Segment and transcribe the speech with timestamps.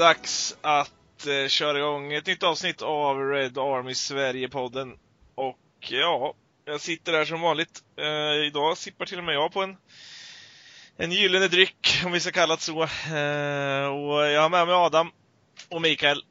[0.00, 4.98] dags att eh, köra igång ett nytt avsnitt av Red Army Sverige-podden.
[5.34, 7.84] Och ja, jag sitter här som vanligt.
[7.96, 9.76] Eh, idag sippar till och med jag på en,
[10.96, 12.82] en gyllene dryck, om vi ska kalla det så.
[12.82, 15.12] Eh, och jag har med mig Adam
[15.68, 16.24] och Mikael.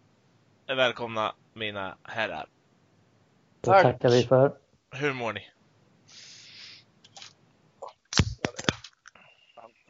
[0.67, 2.47] Välkomna mina herrar.
[3.61, 4.53] Det tackar vi för.
[4.91, 5.41] Hur mår ni?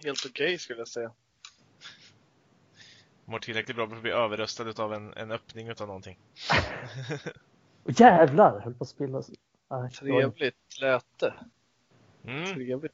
[0.03, 1.11] Helt okej okay, skulle jag säga.
[3.29, 6.17] Mår tillräckligt bra för att bli överröstad av en, en öppning utav någonting.
[7.85, 9.23] Jävlar, höll på att spilla.
[9.71, 11.33] Nej, Trevligt lät det.
[12.25, 12.53] Mm.
[12.53, 12.93] Trevligt.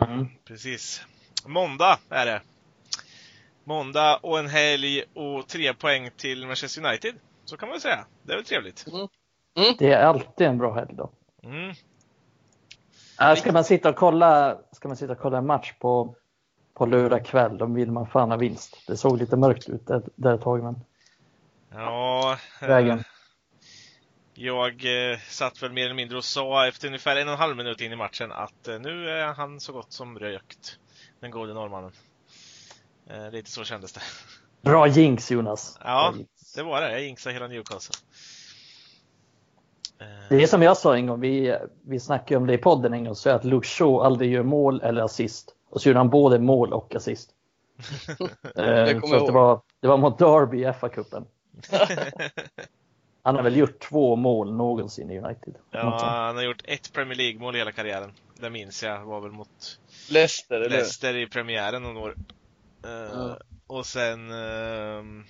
[0.00, 0.28] Mm.
[0.44, 1.06] Precis.
[1.46, 2.42] Måndag är det.
[3.64, 7.14] Måndag och en helg och tre poäng till Manchester United.
[7.44, 8.06] Så kan man säga.
[8.22, 8.86] Det är väl trevligt.
[8.86, 9.08] Mm.
[9.56, 9.74] Mm.
[9.78, 11.12] Det är alltid en bra helg då.
[11.42, 11.74] Mm.
[13.20, 16.16] Äh, ska man sitta och kolla, ska man sitta och kolla en match på,
[16.82, 18.76] på lördag kväll, då vill man fan ha vinst.
[18.86, 20.80] Det såg lite mörkt ut där, där ett tag, men.
[21.70, 22.38] Ja.
[22.60, 22.98] Vägen.
[22.98, 23.04] Eh,
[24.34, 24.70] jag
[25.12, 27.80] eh, satt väl mer eller mindre och sa efter ungefär en och en halv minut
[27.80, 30.78] in i matchen att eh, nu är han så gott som rökt.
[31.20, 31.92] Den gode norrmannen.
[33.10, 34.00] Eh, lite så kändes det.
[34.62, 35.78] Bra jinx Jonas.
[35.84, 36.14] Ja,
[36.54, 36.92] det var det.
[36.92, 37.94] Jag jinxade hela Newcastle.
[40.00, 42.94] Eh, Det är som jag sa en gång, vi, vi snackade om det i podden
[42.94, 45.56] en gång, så att Luke Shaw aldrig gör mål eller assist.
[45.72, 47.30] Och så gjorde han både mål och assist.
[48.56, 51.24] Eh, kommer så det, var, det var mot Derby i FA-cupen.
[53.22, 55.54] Han har väl gjort två mål någonsin i United.
[55.70, 56.12] ja, Något sånt.
[56.12, 58.12] han har gjort ett Premier League-mål i hela karriären.
[58.40, 59.04] Det minns jag.
[59.04, 59.78] var väl mot
[60.10, 60.68] Leicester, eller?
[60.70, 62.14] Leicester i premiären någon år.
[62.84, 63.38] Eh, Ja.
[63.66, 65.24] Och sen ehm,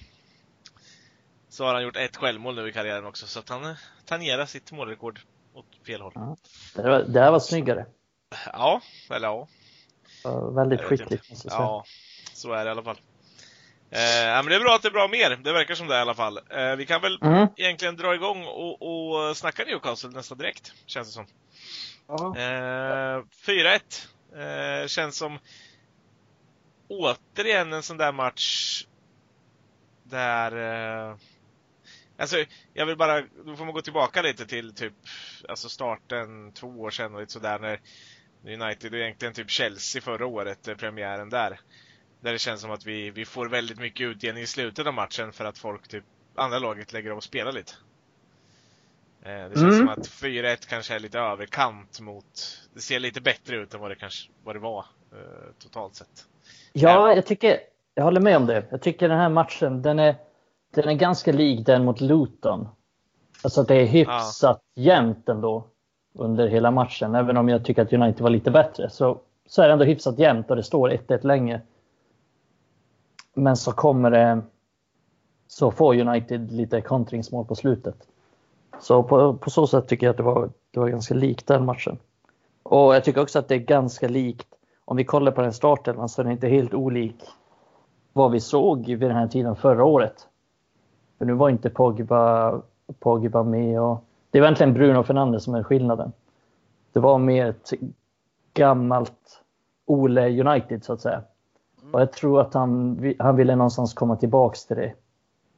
[1.49, 4.47] så har han gjort ett självmål nu i karriären också, så att han eh, tangerar
[4.47, 5.21] sitt målrekord
[5.55, 6.13] åt fel håll.
[6.15, 6.37] Ja.
[6.77, 7.87] Det, var, det här var snyggare.
[8.53, 8.81] Ja,
[9.11, 9.49] eller ja.
[10.55, 11.63] Väldigt skickligt måste jag säga.
[11.63, 11.85] Ja,
[12.33, 13.01] så är det i alla fall.
[13.91, 13.99] Eh,
[14.43, 15.31] men det är bra att det är bra mer.
[15.37, 16.39] Det verkar som det i alla fall.
[16.51, 17.49] Eh, vi kan väl Mm.
[17.57, 21.27] egentligen dra igång och, och snacka Newcastle nästa direkt, känns det som.
[22.09, 22.37] Ja.
[22.37, 24.09] Eh, 4-1.
[24.37, 25.39] Eh, känns som
[26.89, 28.85] återigen en sån där match
[30.05, 30.53] där
[31.11, 31.17] eh,
[32.19, 32.37] Alltså,
[32.75, 34.93] jag vill bara, då får man gå tillbaka lite till typ,
[35.49, 37.81] alltså starten två år sedan och lite sådär när
[38.45, 41.61] United och egentligen typ Chelsea förra året, eh, premiären där.
[42.21, 45.33] Där det känns som att vi, vi får väldigt mycket utdelning i slutet av matchen
[45.33, 46.05] för att folk typ,
[46.35, 47.73] andra laget lägger av och spelar lite.
[49.23, 49.79] Eh, Det känns Mm.
[49.79, 52.25] som att 4-1 kanske är lite överkant mot,
[52.75, 56.27] det ser lite bättre ut än vad det kanske, vad det var eh, totalt sett.
[56.73, 57.61] Ja, jag tycker,
[57.95, 58.67] jag håller med om det.
[58.71, 60.17] Jag tycker den här matchen, den är,
[60.75, 62.69] den är ganska lik den mot Luton.
[63.43, 65.67] Alltså att det är hyfsat jämnt ändå
[66.13, 67.15] under hela matchen.
[67.15, 70.19] Även om jag tycker att United var lite bättre så, så är det ändå hyfsat
[70.19, 71.61] jämnt och det står 1-1 länge.
[73.35, 74.43] Men så kommer det,
[75.49, 77.97] så får United lite kontringsmål på slutet.
[78.81, 81.65] Så på, på så sätt tycker jag att det var, det var ganska likt den
[81.65, 81.99] matchen.
[82.63, 84.49] Och jag tycker också att det är ganska likt
[84.85, 87.25] om vi kollar på den starten så är den inte helt olik
[88.13, 90.29] vad vi såg vid den här tiden förra året.
[91.19, 92.61] För nu var inte Pogba,
[93.01, 96.13] Pogba med och det var egentligen Bruno Fernandes som är skillnaden.
[96.93, 97.73] Det var mer ett
[98.55, 99.43] gammalt
[99.87, 101.23] Ole United så att säga.
[101.93, 104.93] Och jag tror att han, han ville någonstans komma tillbaks till det.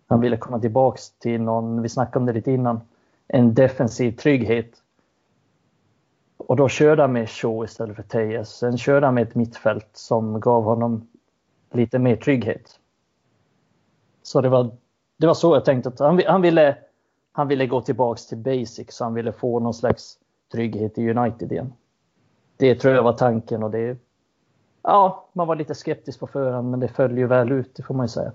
[0.07, 2.81] Han ville komma tillbaks till någon, vi snackade om det lite innan,
[3.29, 4.71] en defensiv trygghet.
[6.37, 8.49] Och då körde han med Shaw istället för Tejes.
[8.49, 11.09] Sen körde han med ett mittfält som gav honom
[11.73, 12.81] lite mer trygghet.
[14.23, 14.71] Så det var,
[15.17, 16.77] det var så jag tänkte att han, han, ville,
[17.37, 19.01] han ville gå tillbaks till basics.
[19.01, 20.19] Han ville få någon slags
[20.53, 21.73] trygghet i United igen.
[22.57, 23.97] Det tror jag var tanken och det
[24.83, 27.95] Ja, man var lite skeptisk på förhand men det föll ju väl ut, det får
[27.95, 28.33] man ju säga.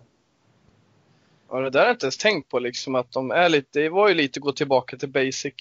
[1.50, 3.90] Ja, det där har jag inte ens tänkt på liksom att de är lite, det
[3.90, 5.54] var ju lite gå tillbaka till basic.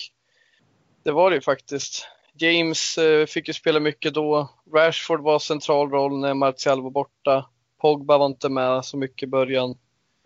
[1.03, 2.07] Det var det ju faktiskt.
[2.35, 4.49] James eh, fick ju spela mycket då.
[4.75, 7.47] Rashford var central roll när Martial var borta.
[7.81, 9.75] Pogba var inte med så mycket i början.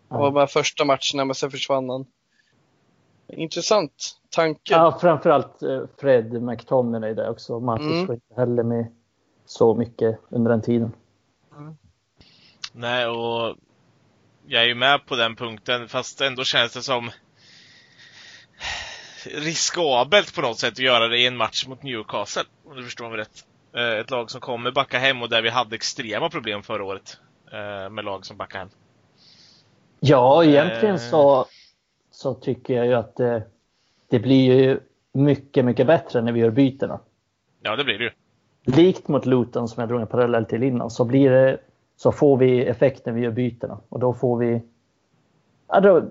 [0.08, 2.06] Han var med första matcherna men sen försvann han.
[3.36, 4.72] Intressant tanke.
[4.74, 7.60] Ja, framförallt eh, Fred McTominay där också.
[7.60, 8.06] Marcus Mm.
[8.06, 8.86] var inte heller med
[9.46, 10.92] så mycket under den tiden.
[12.72, 13.56] Nej, och
[14.46, 17.10] jag är ju med på den punkten, fast ändå känns det som
[19.26, 23.08] riskabelt på något sätt att göra det i en match mot Newcastle, om du förstår
[23.10, 23.44] mig rätt.
[23.76, 27.16] Eh, Ett lag som kommer backa hem och där vi hade extrema problem förra året
[27.52, 28.70] eh, med lag som backar hem.
[30.00, 31.46] Ja, egentligen så,
[32.22, 33.42] så tycker jag ju att det,
[34.08, 34.80] det blir ju
[35.12, 37.00] mycket, mycket bättre när vi gör bytena.
[37.62, 38.10] Ja, det blir det ju.
[38.64, 41.58] Likt mot Luton som jag drog en parallell till innan så blir det,
[41.96, 43.80] så får vi effekten vi gör bytena.
[43.88, 44.62] Och då får vi...
[45.68, 46.02] Ja, då,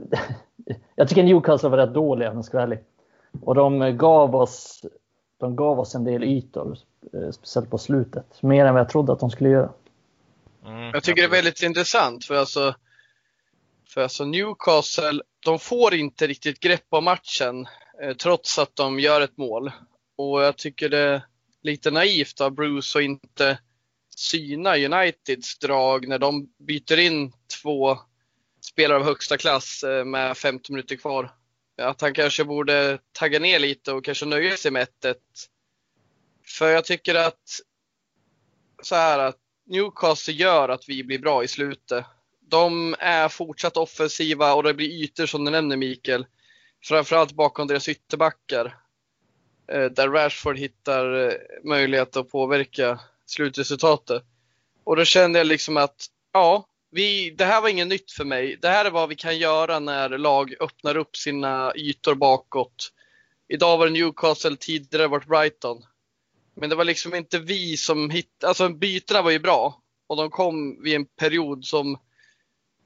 [0.96, 2.80] jag tycker Newcastle var rätt dåliga om jag ska vara ärlig.
[3.42, 4.86] Och de gav oss,
[5.38, 6.78] de gav oss en del ytor,
[7.14, 8.44] eh, speciellt på slutet.
[8.44, 9.70] Mer än vad jag trodde att de skulle göra.
[10.66, 12.76] Mm, jag tycker det är väldigt intressant för alltså,
[13.94, 17.68] för alltså Newcastle, de får inte riktigt grepp om matchen
[18.04, 19.72] eh, trots att de gör ett mål.
[20.18, 21.26] Och jag tycker det är
[21.64, 23.60] lite naivt av Bruce att inte
[24.16, 27.98] syna Uniteds drag när de byter in två
[28.62, 31.32] spelare av högsta klass eh, med 15 minuter kvar.
[31.82, 34.90] Att han kanske borde tagga ner lite och kanske nöja sig med 1
[36.60, 37.42] För jag tycker att
[38.84, 42.06] så här att Newcastle gör att vi blir bra i slutet.
[42.52, 46.26] De är fortsatt offensiva och det blir ytor som du nämner Mikael.
[46.84, 48.78] Framförallt bakom deras ytterbackar.
[49.72, 51.34] Eh, där Rashford hittar eh,
[51.64, 54.24] möjlighet att påverka slutresultatet.
[54.84, 58.58] Och då kände jag liksom att, ja, vi, det här var inget nytt för mig.
[58.62, 62.92] Det här är vad vi kan göra när lag öppnar upp sina ytor bakåt.
[63.48, 65.86] Idag var det Newcastle, tidigare var det Brighton.
[66.56, 70.30] Men det var liksom inte vi som hittade, alltså bytena var ju bra och de
[70.30, 71.98] kom vid en period som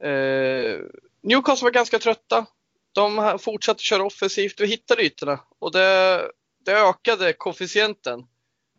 [0.04, 0.80] eh,
[1.24, 2.46] Newcastle var ganska trötta.
[2.94, 6.22] De fortsatte köra offensivt, vi hittade ytorna och det,
[6.66, 8.26] det ökade koefficienten.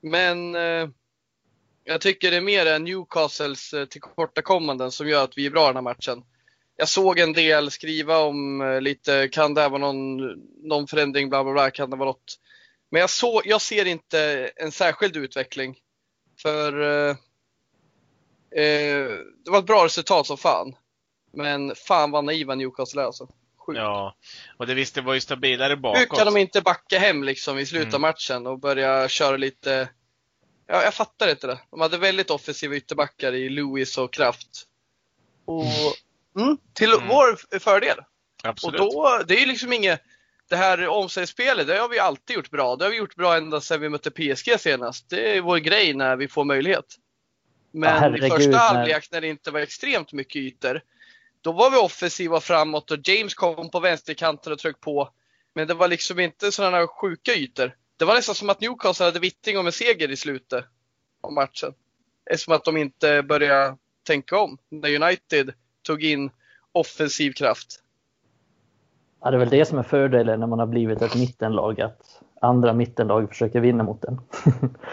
[0.03, 0.89] Men eh,
[1.85, 5.65] jag tycker det är mer än Newcastles eh, tillkortakommanden som gör att vi är bra
[5.65, 6.23] i den här matchen.
[6.77, 10.17] Jag såg en del skriva om eh, lite, kan det vara någon,
[10.69, 12.39] någon förändring, bla bla bla, kan det vara något.
[12.91, 15.77] Men jag, så, jag ser inte en särskild utveckling.
[16.43, 17.17] För eh,
[18.63, 19.11] eh,
[19.45, 20.77] det var ett bra resultat som fan.
[21.37, 23.29] Men fan vad naiva Newcastle är alltså.
[23.67, 23.79] Sjukt.
[23.79, 24.17] Ja,
[24.57, 26.01] och det visst det var ju stabilare bakåt.
[26.01, 28.01] Hur kan de inte backa hem liksom i slutet av mm.
[28.01, 29.89] matchen och börja köra lite
[30.67, 31.59] Ja, jag fattar inte det.
[31.71, 34.67] De hade väldigt offensiva ytterbackar i Lewis och Kraft.
[35.45, 35.65] Och,
[36.39, 37.09] mm, till mm.
[37.09, 37.99] vår fördel.
[38.43, 38.81] Absolut.
[38.81, 40.03] Och då, det är ju liksom inget,
[40.49, 42.77] det här omställningsspelet, det har vi alltid gjort bra.
[42.77, 45.11] Det har vi gjort bra ända sedan vi mötte PSG senast.
[45.11, 46.97] Det är vår grej när vi får möjlighet.
[47.71, 50.81] Men ja, i första halvlek när det inte var extremt mycket ytor,
[51.47, 55.09] då var vi offensiva framåt och James kom på vänsterkanten och tryckte på.
[55.55, 57.73] Men det var liksom inte sådana sjuka ytor.
[57.97, 60.65] Det var nästan som att Newcastle hade vittring om en seger i slutet
[61.23, 61.75] av matchen.
[62.31, 63.77] Eftersom att de inte började
[64.07, 65.53] tänka om när United
[65.83, 66.31] tog in
[66.73, 67.83] offensiv kraft.
[69.23, 72.23] Ja, det är väl det som är fördelen när man har blivit ett mittenlag, att
[72.41, 74.21] andra mittenlag försöker vinna mot en.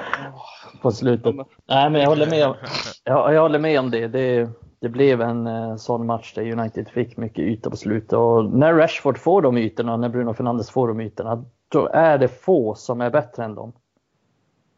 [0.81, 1.35] På slutet.
[1.65, 2.55] Nej, men jag håller med om,
[3.03, 4.07] jag, jag håller med om det.
[4.07, 4.49] det.
[4.83, 4.89] Det.
[4.89, 9.17] blev en eh, sån match där United fick mycket yta på slutet och när Rashford
[9.17, 13.09] får de ytorna, när Bruno Fernandes får de ytorna, då är det få som är
[13.09, 13.73] bättre än dem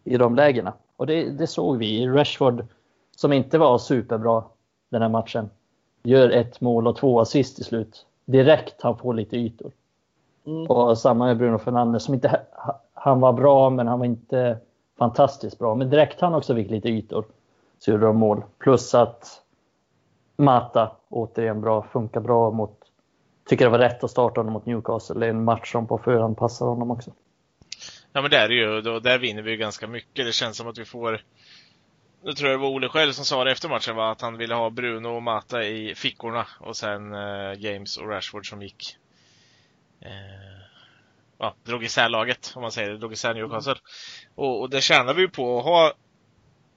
[0.04, 0.74] i de lägena.
[0.98, 2.08] Och det, det såg vi.
[2.08, 2.66] Rashford,
[3.16, 4.44] som inte var superbra
[4.90, 5.50] den här matchen,
[6.04, 8.06] gör ett mål och två assist till slut.
[8.26, 9.72] Direkt han får lite ytor.
[10.46, 10.68] Mm.
[10.68, 12.42] Och samma med Bruno Fernandes som inte,
[12.94, 14.58] han var bra men han var inte
[14.98, 15.76] fantastiskt bra.
[15.76, 17.26] Men direkt han också fick lite ytor
[17.80, 18.44] så gjorde de mål.
[18.58, 19.42] Plus att
[20.38, 22.80] Mata återigen bra, funkar bra mot
[23.46, 25.20] tycker det var rätt att starta honom mot Newcastle.
[25.20, 27.14] Det är en match som på förhand passar honom också.
[28.14, 28.90] Ja men det är det ju.
[28.90, 30.26] och där vinner vi ganska mycket.
[30.26, 31.22] Det känns som att vi får
[32.24, 34.38] nu tror jag det var Ole själv som sa det efter matchen var att han
[34.38, 38.98] ville ha Bruno och Mata i fickorna och sen eh, James och Rashford som gick
[40.02, 40.10] eh,
[41.38, 43.72] ja, drog isär laget om man säger det, drog isär Newcastle.
[43.72, 43.82] Mm.
[44.36, 45.94] Och, och det tjänar vi ju på att ha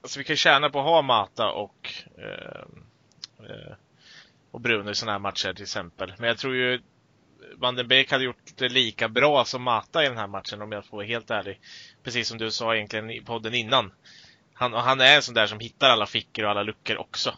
[0.01, 2.65] Alltså vi kan tjäna på att ha Mata och eh
[3.39, 3.75] Eh,
[4.51, 6.13] och Bruno i sådana här matcher till exempel.
[6.17, 6.81] Men jag tror ju
[7.55, 10.71] Van den Beek hade gjort det lika bra som Mata i den här matchen om
[10.71, 11.59] jag får vara helt ärlig.
[12.03, 13.91] Precis som du sa egentligen i podden innan.
[14.53, 17.33] Han, han är en sån där som hittar alla fickor och alla luckor också.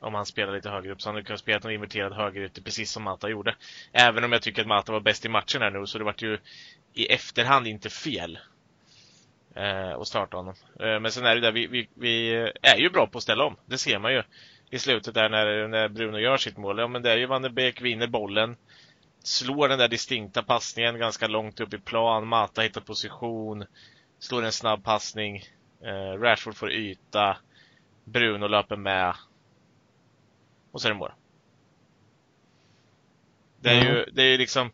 [0.00, 1.02] Om han spelar lite högre upp.
[1.02, 3.56] Så han hade kunnat spela någon inverterad högerytter precis som Mata gjorde.
[3.92, 6.22] Även om jag tycker att Mata var bäst i matchen här nu så det vart
[6.22, 6.38] ju
[6.94, 8.38] i efterhand inte fel.
[9.54, 10.54] Eh, att starta honom.
[10.80, 12.32] Eh, men sen är det där, vi, vi, vi
[12.62, 13.56] är ju bra på att ställa om.
[13.66, 14.22] Det ser man ju
[14.72, 16.78] i slutet där när, när Bruno gör sitt mål.
[16.78, 18.56] Ja men det är ju Van de Beek vinner bollen.
[19.22, 22.28] Slår den där distinkta passningen ganska långt upp i plan.
[22.28, 23.64] Mata hittar position.
[24.18, 25.44] Slår en snabb passning.
[25.82, 27.36] Eh, Rashford får yta.
[28.04, 29.14] Bruno löper med.
[30.70, 31.12] Och så är det mål.
[33.60, 33.94] Det är mm.
[33.94, 34.70] ju, det är liksom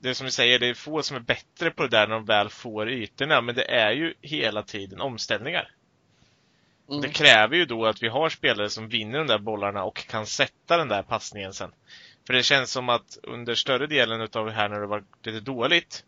[0.00, 2.14] det är som du säger, det är få som är bättre på det där när
[2.14, 5.70] de väl får ytorna, men det är ju hela tiden omställningar.
[6.90, 7.02] Mm.
[7.02, 10.26] Det kräver ju då att vi har spelare som vinner de där bollarna och kan
[10.26, 11.72] sätta den där passningen sen.
[12.26, 15.40] För det känns som att under större delen utav det här när det var lite
[15.40, 16.04] dåligt,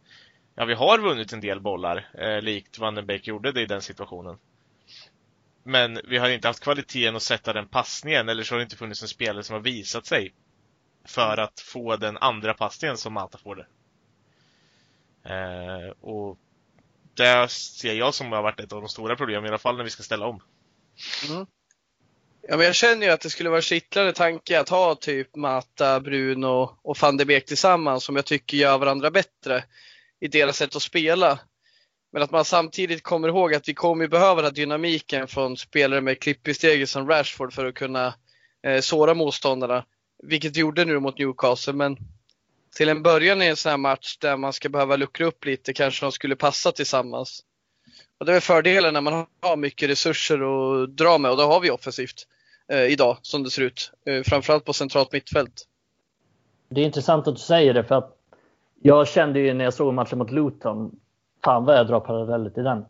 [0.55, 3.67] ja vi har vunnit en del bollar, eh, likt Van den Beek gjorde det i
[3.67, 4.39] den situationen.
[5.62, 8.77] Men vi har inte haft kvaliteten att sätta den passningen eller så har det inte
[8.77, 10.35] funnits en spelare som har visat sig
[11.05, 13.67] för att få den andra passningen som Mata får det.
[15.25, 16.39] Eh, och
[17.15, 19.85] det ser jag som har varit ett av de stora problemen, i alla fall när
[19.85, 20.41] vi ska ställa om.
[21.28, 21.47] Mm.
[22.49, 26.00] Ja, men jag känner ju att det skulle vara kittlande tanke att ha typ Mata,
[26.00, 29.64] Bruno och van de Beek tillsammans som jag tycker gör varandra bättre
[30.21, 31.38] i deras sätt att spela.
[32.12, 36.00] Men att man samtidigt kommer ihåg att vi kommer behöva den här dynamiken från spelare
[36.00, 38.14] med klipp i steget som Rashford för att kunna
[38.66, 39.85] eh, såra motståndarna.
[40.23, 41.73] Vilket vi gjorde nu mot Newcastle.
[41.73, 41.97] Men
[42.76, 45.73] till en början i en sån här match där man ska behöva luckra upp lite
[45.73, 47.44] kanske de skulle passa tillsammans.
[48.23, 51.61] Och det är fördelen när man har mycket resurser att dra med och det har
[51.61, 52.26] vi offensivt
[52.73, 53.93] eh, idag som det ser ut.
[54.07, 55.67] Eh, framförallt på centralt mittfält.
[56.69, 58.17] Det är intressant att du säger det för att
[58.83, 60.91] jag kände ju när jag såg matchen mot Luton,
[61.45, 62.85] fan vad jag drar paralleller till den.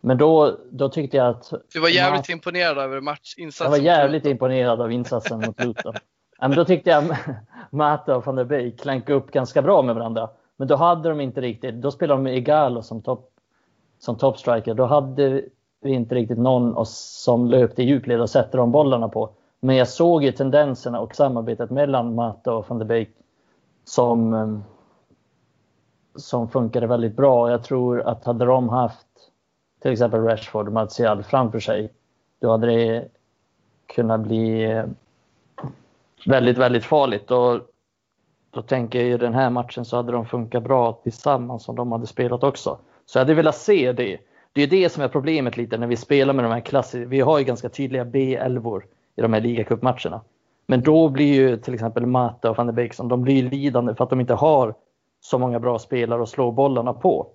[0.00, 1.52] Men då, då tyckte jag att...
[1.72, 3.64] Du var jävligt imponerad över matchinsatsen.
[3.64, 5.94] Jag var jävligt imponerad av insatsen mot Luton.
[6.40, 7.16] men då tyckte jag
[7.70, 10.30] Mata och van der Beek klankade upp ganska bra med varandra.
[10.56, 13.33] Men då hade de inte riktigt, då spelade de med Igalo som topp
[14.04, 14.74] som topstriker.
[14.74, 15.42] Då hade
[15.80, 19.30] vi inte riktigt någon som löpte i djupled och sätter de bollarna på.
[19.60, 23.08] Men jag såg ju tendenserna och samarbetet mellan Mata och van der Beek
[23.84, 24.58] som, eh,
[26.16, 27.50] som funkade väldigt bra.
[27.50, 29.06] Jag tror att hade de haft
[29.82, 31.92] till exempel Rashford och Martial framför sig,
[32.40, 33.08] då hade det
[33.86, 34.84] kunnat bli eh,
[36.26, 37.30] väldigt, väldigt farligt.
[37.30, 37.60] Och
[38.50, 41.92] då tänker jag i den här matchen så hade de funkat bra tillsammans om de
[41.92, 42.78] hade spelat också.
[43.06, 44.18] Så jag hade velat se det.
[44.52, 47.08] Det är det som är problemet lite när vi spelar med de här klassiska.
[47.08, 48.82] Vi har ju ganska tydliga B11
[49.16, 50.20] i de här ligacupmatcherna.
[50.66, 54.04] Men då blir ju till exempel Mata och van der Beek de blir lidande för
[54.04, 54.74] att de inte har
[55.20, 57.26] så många bra spelare att slå bollarna på.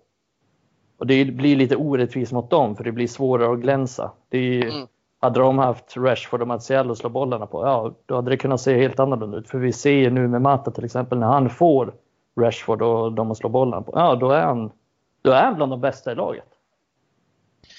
[0.98, 4.12] Och det blir lite orättvist mot dem för det blir svårare att glänsa.
[4.30, 4.88] Det är, mm.
[5.22, 8.62] Hade de haft Rashford och Martial att slå bollarna på, ja då hade det kunnat
[8.62, 9.50] se helt annorlunda ut.
[9.50, 11.94] För vi ser ju nu med Mata till exempel när han får
[12.40, 14.72] Rashford och de att slå bollarna på, ja då är han,
[15.30, 16.46] då är han bland de bästa i laget.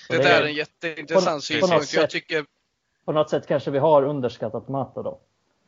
[0.09, 1.95] Det, det är en jätteintressant synpunkt.
[1.95, 2.45] Jag tycker...
[3.04, 5.21] På något sätt kanske vi har underskattat Mata då.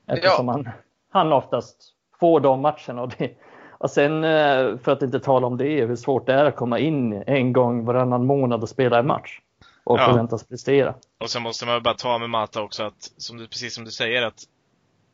[0.06, 0.52] Eftersom ja.
[0.52, 0.68] han,
[1.10, 1.76] han oftast
[2.20, 3.02] får de matcherna.
[3.02, 3.34] Och, det,
[3.78, 6.78] och sen eh, för att inte tala om det, hur svårt det är att komma
[6.78, 9.40] in en gång varannan månad och spela en match
[9.84, 10.06] och ja.
[10.06, 10.94] förväntas prestera.
[11.18, 13.90] Och sen måste man bara ta med Mata också att, som du, precis som du
[13.90, 14.42] säger, att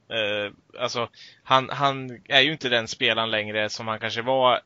[0.09, 1.09] eh, alltså,
[1.43, 4.61] han, han är ju inte den spelaren längre som han kanske var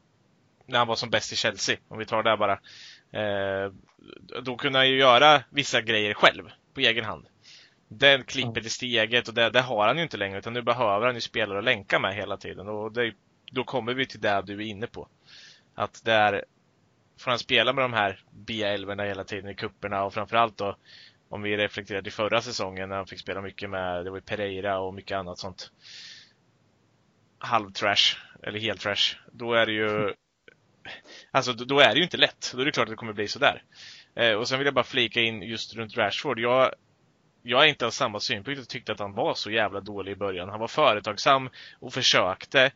[0.72, 2.52] när han var som bäst i Chelsea, om vi tar det bara.
[3.12, 3.72] Eh,
[4.42, 7.26] då kunde han ju göra vissa grejer själv, på egen hand.
[7.88, 11.06] Den klippet i steget och det, det har han ju inte längre, utan nu behöver
[11.06, 12.68] han ju spelare att länka med hela tiden.
[12.68, 13.12] Och det,
[13.52, 15.08] då kommer vi till det du är inne på.
[15.74, 16.44] Att det är
[17.18, 20.76] får han spela med de här B11 hela tiden i kupperna och framförallt då
[21.28, 24.78] om vi reflekterar till förra säsongen när han fick spela mycket med, det var Pereira
[24.78, 25.70] och mycket annat sånt
[27.38, 29.16] halvtrash eller helt trash.
[29.32, 30.14] Då är det ju
[31.30, 32.52] Alltså då är det ju inte lätt.
[32.54, 33.62] Då är det klart att det kommer bli sådär.
[34.14, 36.38] Eh, och sen vill jag bara flika in just runt Rashford.
[36.38, 36.74] Jag,
[37.42, 38.58] jag är inte av samma synpunkt.
[38.58, 40.48] Jag tyckte att han var så jävla dålig i början.
[40.48, 42.72] Han var företagsam och försökte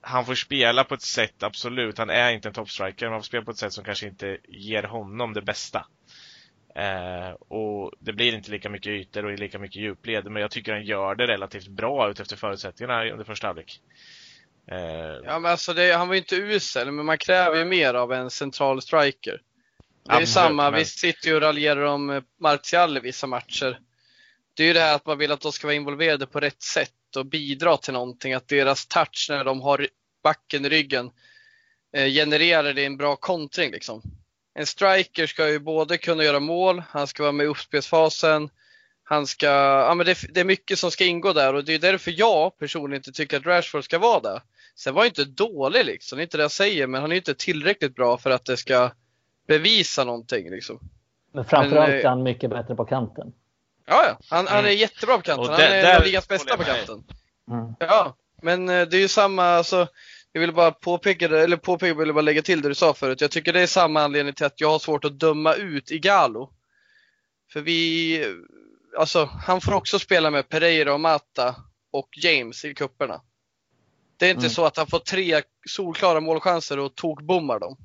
[0.00, 1.98] han får spela på ett sätt, absolut.
[1.98, 4.38] Han är inte en toppstriker, men han får spela på ett sätt som kanske inte
[4.48, 5.86] ger honom det bästa.
[6.74, 10.72] Eh, och det blir inte lika mycket ytor och lika mycket djupled, men jag tycker
[10.72, 13.80] han gör det relativt bra utefter förutsättningarna under första halvlek.
[14.70, 17.94] Eh, ja, men alltså det, han var ju inte usel, men man kräver ju mer
[17.94, 19.42] av en central striker.
[20.04, 20.78] Det är ju samma, men...
[20.78, 23.80] vi sitter ju och raljerar om Martial i vissa matcher.
[24.54, 26.62] Det är ju det här att man vill att de ska vara involverade på rätt
[26.62, 28.34] sätt och bidra till någonting.
[28.34, 29.88] Att deras touch när de har
[30.22, 31.10] backen i ryggen
[31.96, 33.70] eh, genererar det en bra kontring.
[33.70, 34.02] Liksom.
[34.54, 38.50] En striker ska ju både kunna göra mål, han ska vara med i uppspelsfasen,
[39.04, 41.78] han ska, ja, men det, det, är mycket som ska ingå där och det är
[41.78, 44.42] därför jag personligen inte tycker att Rashford ska vara där.
[44.78, 47.16] Sen var han inte dålig liksom, det är inte det jag säger, men han är
[47.16, 48.90] inte tillräckligt bra för att det ska
[49.46, 50.50] bevisa någonting.
[50.50, 50.78] Liksom.
[51.32, 53.32] Men framförallt men, är han mycket bättre på kanten.
[53.86, 54.18] Ja, ja.
[54.28, 54.76] Han, han är mm.
[54.76, 55.52] jättebra på kanten.
[55.52, 57.04] han är ligans bästa på kanten.
[57.50, 57.74] Mm.
[57.78, 59.88] Ja, men eh, det är ju samma, alltså,
[60.32, 63.20] jag vill bara påpeka det, eller påpeka, vill bara lägga till det du sa förut.
[63.20, 66.52] Jag tycker det är samma anledning till att jag har svårt att döma ut Igalo.
[67.52, 68.24] För vi,
[68.98, 71.56] alltså han får också spela med Pereira och Mata
[71.92, 73.20] och James i kupperna.
[74.18, 74.50] Det är inte mm.
[74.50, 77.76] så att han får tre solklara målchanser och tokbommar dem.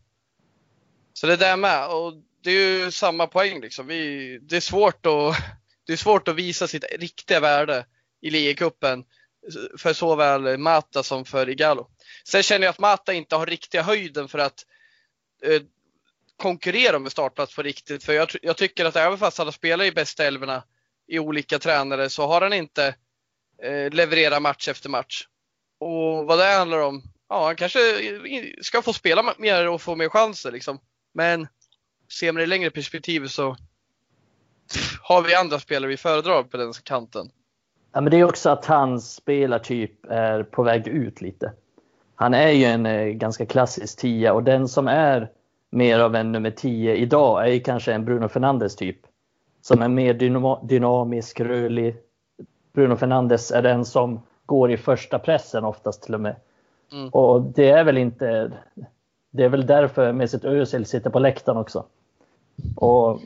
[1.14, 2.14] Så det där med, och
[2.44, 3.88] det är ju samma poäng liksom.
[3.88, 5.36] Vi, det är svårt att
[5.86, 7.86] det är svårt att visa sitt riktiga värde
[8.22, 9.04] i ligacupen
[9.78, 11.88] för såväl Mata som för Igalo.
[12.28, 14.66] Sen känner jag att Mata inte har riktiga höjden för att
[15.44, 15.62] eh,
[16.38, 18.04] konkurrera om en startplats på riktigt.
[18.04, 20.64] För jag, jag tycker att även fast han har spelat i bästa elverna
[21.08, 22.96] i olika tränare så har han inte
[23.64, 25.28] eh, levererat match efter match.
[25.80, 27.80] Och vad det handlar om, ja han kanske
[28.62, 30.80] ska få spela mer och få mer chanser liksom.
[31.14, 31.48] Men
[32.20, 33.56] ser man det i längre perspektiv så
[35.02, 37.30] har vi andra spelare vi föredrar på den kanten.
[37.94, 41.54] Ja, men det är också att hans spelartyp är på väg ut lite.
[42.16, 45.32] Han är ju en eh, ganska klassisk tia och den som är
[45.70, 48.98] mer av en nummer 10 idag är ju kanske en Bruno Fernandes typ.
[49.62, 50.14] Som är mer
[50.68, 51.96] dynamisk, rörlig.
[52.74, 54.22] Bruno Fernandes är den som
[54.54, 56.36] går i första pressen oftast till och med.
[56.92, 57.10] Mm.
[57.10, 58.52] Och det är väl inte...
[59.32, 61.84] Det är väl därför Mesut Özil sitter på läktaren också.
[62.76, 63.20] Och,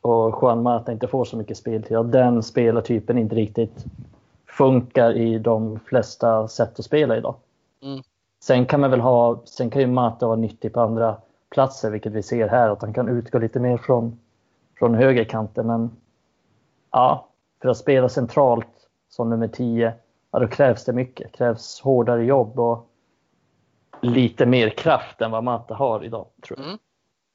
[0.00, 1.96] och Juan Mata inte får så mycket speltid.
[1.96, 3.84] Och den spelartypen inte riktigt
[4.46, 7.34] funkar i de flesta sätt att spela idag.
[7.82, 8.02] Mm.
[8.42, 11.16] Sen kan man väl ha, sen kan ju Mata vara nyttig på andra
[11.50, 14.18] platser, vilket vi ser här, att han kan utgå lite mer från,
[14.78, 15.66] från högerkanten.
[15.66, 15.90] Men
[16.90, 17.28] ja,
[17.62, 19.92] för att spela centralt som nummer 10,
[20.32, 21.32] ja, då krävs det mycket.
[21.32, 22.90] Det krävs hårdare jobb och
[24.02, 26.66] lite mer kraft än vad Mata har idag, tror jag.
[26.66, 26.78] Mm.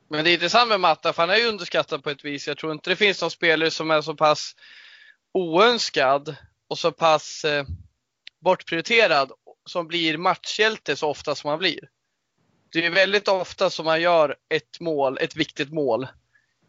[0.08, 2.48] Men det är intressant med Matta, för han är ju underskattad på ett vis.
[2.48, 4.56] Jag tror inte det finns någon spelare som är så pass
[5.32, 6.36] oönskad
[6.68, 7.66] och så pass eh,
[8.40, 9.32] bortprioriterad
[9.66, 11.80] som blir matchhjälte så ofta som han blir.
[12.72, 16.08] Det är väldigt ofta som man gör ett mål, ett viktigt mål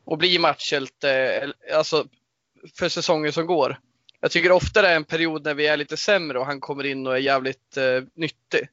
[0.04, 2.06] och blir matchhjälte eh, alltså,
[2.78, 3.80] för säsonger som går.
[4.26, 6.87] Jag tycker ofta det är en period när vi är lite sämre och han kommer
[6.87, 8.68] in och är jävligt eh, nyttig.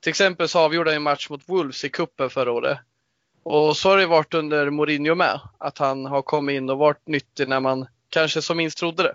[0.00, 2.78] Till exempel så avgjorde han en match mot Wolves i kuppen förra året.
[3.42, 5.40] Och så har det varit under Mourinho med.
[5.58, 9.14] Att han har kommit in och varit nyttig när man kanske som minst trodde det.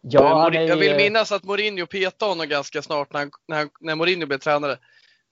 [0.00, 0.60] Ja, är...
[0.60, 4.26] Jag vill minnas att Mourinho petade honom ganska snart när, han, när, han, när Mourinho
[4.26, 4.78] blev tränare.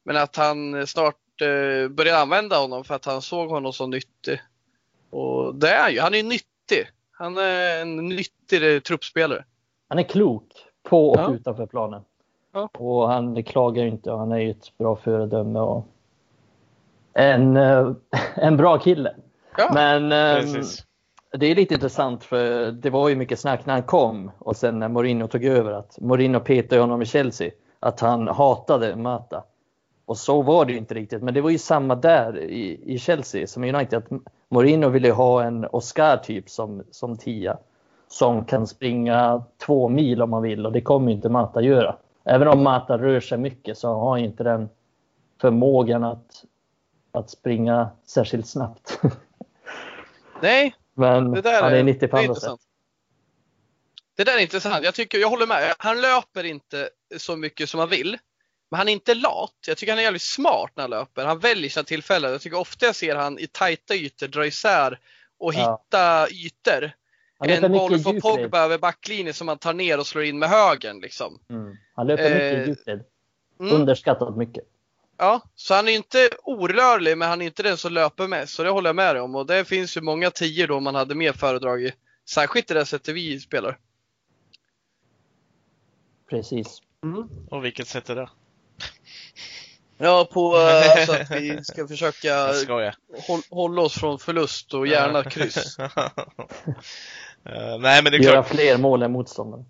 [0.05, 4.41] Men att han snart eh, började använda honom för att han såg honom som nyttig.
[5.11, 6.01] Och det är han ju.
[6.01, 6.88] Han är nyttig.
[7.19, 9.45] Han är en nyttig truppspelare.
[9.89, 10.45] Han är klok
[10.83, 11.35] på och ja.
[11.35, 12.03] utanför planen.
[12.53, 12.69] Ja.
[12.73, 15.59] Och han klagar inte och han är ju ett bra föredöme.
[15.59, 15.87] Och
[17.13, 17.93] en, eh,
[18.35, 19.15] en bra kille.
[19.57, 20.63] Ja, Men ehm,
[21.33, 24.79] det är lite intressant för det var ju mycket snack när han kom och sen
[24.79, 27.51] när Mourinho tog över att Mourinho petade honom i Chelsea.
[27.81, 29.45] Att han hatade Mata.
[30.05, 32.99] Och så var det ju inte riktigt, men det var ju samma där i, i
[32.99, 33.99] Chelsea som United.
[33.99, 34.09] Att
[34.51, 37.59] Mourinho ville ha en Oscar typ som, som tia.
[38.09, 41.97] Som kan springa två mil om man vill och det kommer inte Mata göra.
[42.25, 44.69] Även om Mata rör sig mycket så har han inte den
[45.41, 46.45] förmågan att,
[47.13, 49.01] att springa särskilt snabbt.
[50.43, 52.61] Nej, men det där han är 90 på andra sätt.
[54.17, 54.85] Det där är intressant.
[54.85, 55.75] Jag, tycker, jag håller med.
[55.79, 58.19] Han löper inte så mycket som han vill.
[58.71, 59.55] Men han är inte lat.
[59.67, 61.25] Jag tycker han är jävligt smart när han löper.
[61.25, 62.33] Han väljer sina tillfällen.
[62.33, 65.01] Jag tycker ofta jag ser han i tajta ytor dra isär
[65.39, 65.83] och ja.
[65.91, 66.91] hitta ytor.
[67.45, 71.01] En boll från Pogba över backlinjen som han tar ner och slår in med högen.
[71.01, 71.41] Liksom.
[71.51, 71.77] Mm.
[71.95, 73.05] Han löper mycket i eh, djupled.
[73.61, 73.75] Mm.
[73.75, 74.65] Underskattat mycket.
[75.17, 78.55] Ja, så han är inte orörlig, men han är inte den som löper mest.
[78.55, 79.35] Så det håller jag med dig om.
[79.35, 81.93] Och det finns ju många tio då man hade mer föredrag
[82.29, 83.79] Särskilt i det sättet vi spelar.
[86.31, 86.83] Precis.
[87.05, 87.29] Mm.
[87.51, 88.29] Och vilket sätt är det?
[89.99, 90.57] Ja, på
[90.97, 92.53] alltså att vi ska försöka
[93.27, 95.79] håll, hålla oss från förlust och gärna kryss.
[95.79, 95.89] uh,
[97.81, 98.49] nej, men det är Göra klart.
[98.49, 99.65] fler mål än motståndaren.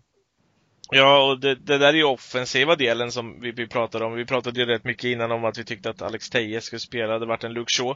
[0.90, 4.12] Ja, och det, det, där är ju offensiva delen som vi, vi pratade om.
[4.14, 7.18] Vi pratade ju rätt mycket innan om att vi tyckte att Alex Teje skulle spela.
[7.18, 7.94] Det vart en Luke Shaw.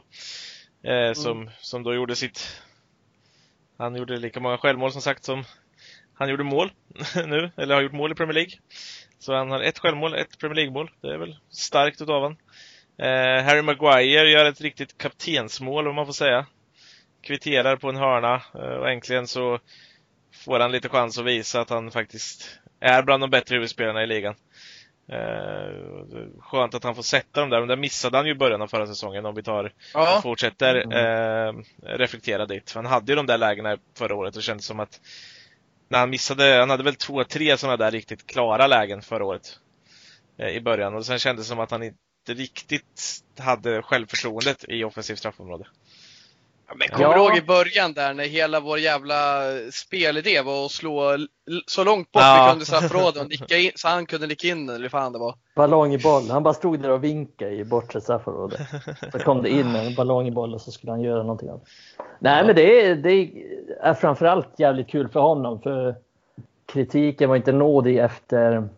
[0.83, 1.15] Eh, mm.
[1.15, 2.61] som, som då gjorde sitt...
[3.77, 5.43] Han gjorde lika många självmål som sagt som
[6.13, 6.71] han gjorde mål
[7.15, 8.53] nu, eller har gjort mål i Premier League.
[9.19, 10.91] Så han har ett självmål, ett Premier League-mål.
[11.01, 12.37] Det är väl starkt utav honom.
[12.97, 16.45] Eh, Harry Maguire gör ett riktigt kaptensmål, om man får säga.
[17.21, 19.59] Kvitterar på en hörna eh, och äntligen så
[20.45, 24.07] får han lite chans att visa att han faktiskt är bland de bättre huvudspelarna i
[24.07, 24.35] ligan.
[25.07, 28.67] Eh, skönt att han får sätta dem där, men det missade han ju början av
[28.67, 30.19] förra säsongen om vi tar ja.
[30.23, 30.91] fortsätter mm.
[30.91, 31.63] eh,
[31.97, 32.71] reflektera dit.
[32.71, 35.01] För han hade ju de där lägena förra året och det kändes som att
[35.87, 39.59] när han missade, han hade väl två, tre sådana där riktigt klara lägen förra året.
[40.37, 44.83] Eh, I början och sen kändes det som att han inte riktigt hade självförtroendet i
[44.83, 45.67] offensivt straffområde.
[46.75, 47.13] Men kommer ja.
[47.13, 51.17] du ihåg i början där när hela vår jävla spelidé var att slå
[51.67, 52.43] så långt bort ja.
[52.45, 53.27] vi kunde straffområdet
[53.75, 55.35] så han kunde nicka in den eller fan det var.
[55.55, 56.29] Ballong i boll.
[56.29, 58.61] Han bara stod där och vinkade i bortre straffområdet.
[59.11, 61.63] Så kom det in en ballong i boll och så skulle han göra någonting annat.
[62.19, 62.45] Nej ja.
[62.45, 63.31] men det är, det
[63.81, 65.95] är framförallt jävligt kul för honom för
[66.65, 68.69] kritiken var inte nådig efter,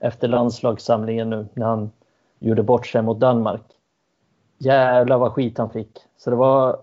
[0.00, 1.90] efter landslagssamlingen nu när han
[2.38, 3.62] gjorde bort sig mot Danmark.
[4.58, 5.98] jävlar vad skit han fick.
[6.18, 6.78] Så det var,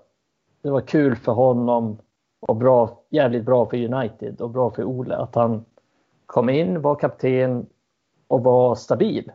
[0.63, 1.97] det var kul för honom
[2.39, 5.65] och bra, jävligt bra för United och bra för Ole att han
[6.25, 7.65] kom in, var kapten
[8.27, 9.31] och var stabil.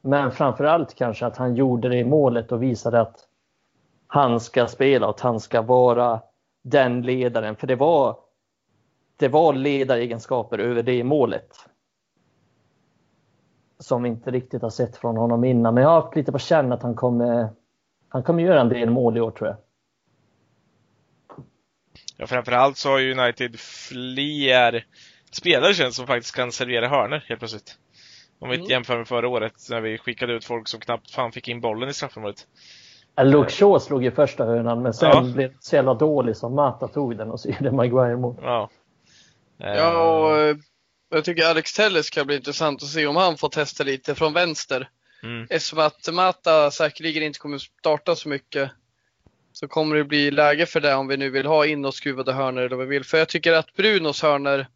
[0.00, 3.28] Men framför allt kanske att han gjorde det i målet och visade att
[4.06, 6.20] han ska spela och att han ska vara
[6.62, 7.56] den ledaren.
[7.56, 8.16] För det var,
[9.16, 11.56] det var ledaregenskaper över det målet.
[13.78, 15.74] Som vi inte riktigt har sett från honom innan.
[15.74, 17.48] Men jag har haft lite på känn att han kommer,
[18.08, 19.56] han kommer göra en del mål i år tror jag.
[22.16, 24.84] Ja, framförallt så har United fler
[25.30, 27.78] spelare känns som faktiskt kan servera hörnor helt plötsligt.
[28.38, 28.68] Om vi mm.
[28.68, 31.88] jämför med förra året när vi skickade ut folk som knappt fan fick in bollen
[31.88, 32.46] i straffområdet.
[33.22, 35.20] Luke Shaw slog ju första hörnan men sen ja.
[35.34, 38.36] blev det så jävla dålig som Mata tog den och så gjorde Maguire mål.
[38.42, 38.70] Ja.
[39.58, 40.56] Ja, och eh,
[41.10, 44.32] jag tycker Alex Telles ska bli intressant att se om han får testa lite från
[44.32, 44.88] vänster.
[45.22, 45.46] Mm.
[45.50, 48.70] Eftersom att Mata säkerligen inte kommer starta så mycket
[49.54, 52.32] så kommer det bli läge för det om vi nu vill ha in och skruvade
[52.32, 53.04] hörnor eller vad vi vill.
[53.04, 54.66] För jag tycker att Brunos hörnor,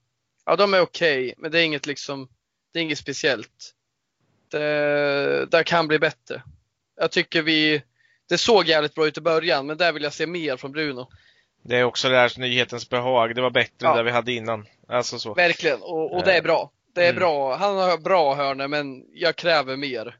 [0.46, 2.28] ja de är okej, okay, men det är inget liksom,
[2.72, 3.74] det är inget speciellt.
[4.50, 6.42] Det, det kan bli bättre.
[6.96, 7.82] Jag tycker vi,
[8.28, 11.08] det såg jävligt bra ut i början, men där vill jag se mer från Bruno.
[11.62, 13.34] Det är också det här nyhetens behag.
[13.34, 13.90] Det var bättre ja.
[13.90, 14.66] än det vi hade innan.
[14.88, 15.34] Alltså så.
[15.34, 16.70] Verkligen, och, och det är bra.
[16.94, 17.20] Det är mm.
[17.20, 17.56] bra.
[17.56, 20.16] Han har bra hörnor, men jag kräver mer.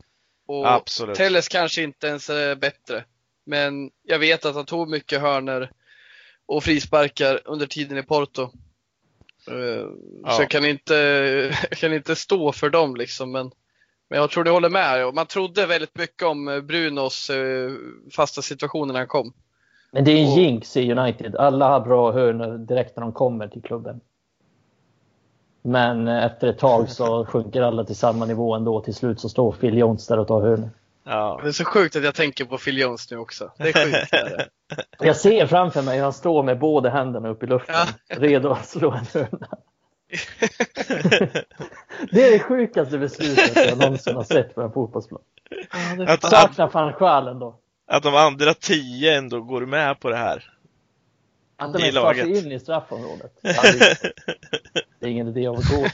[0.46, 1.16] Och Absolut.
[1.16, 3.04] Telles kanske inte ens är bättre.
[3.48, 5.70] Men jag vet att han tog mycket hörner
[6.46, 8.42] och frisparkar under tiden i Porto.
[9.50, 9.86] Eh,
[10.24, 10.30] ja.
[10.30, 10.94] Så jag kan, inte,
[11.70, 13.32] jag kan inte stå för dem liksom.
[13.32, 13.50] Men,
[14.10, 15.14] men jag tror du håller med.
[15.14, 17.70] Man trodde väldigt mycket om Brunos eh,
[18.16, 19.32] fasta situationer när han kom.
[19.90, 21.36] Men det är en jinx i United.
[21.36, 24.00] Alla har bra hörnor direkt när de kommer till klubben.
[25.62, 28.80] Men efter ett tag så sjunker alla till samma nivå ändå.
[28.80, 30.70] Till slut så står Phil Jones där och tar hörnor.
[31.08, 31.40] Ja.
[31.42, 33.52] Det är så sjukt att jag tänker på Phil Jones nu också.
[33.56, 34.12] Det är sjukt.
[34.12, 34.48] Är
[35.06, 37.74] Jag ser framför mig hur han står med båda händerna upp i luften,
[38.08, 38.16] ja.
[38.16, 39.48] redo att slå en hörna.
[42.10, 45.20] det är det sjukaste beslutet jag någonsin har sett på en fotbollsplan.
[45.98, 47.58] Ja, att, saknar fan själen då.
[47.86, 50.54] Att de andra tio ändå går med på det här.
[51.56, 53.32] Att de ens tar sig in i straffområdet.
[53.42, 55.86] det är ingen idé att gå.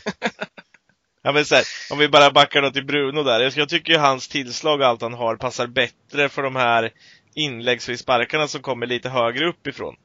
[1.26, 3.52] Ja, men så här, om vi bara backar då till Bruno där.
[3.58, 6.92] Jag tycker ju hans tillslag och allt han har passar bättre för de här
[7.34, 9.96] inläggsfrisparkarna som kommer lite högre uppifrån.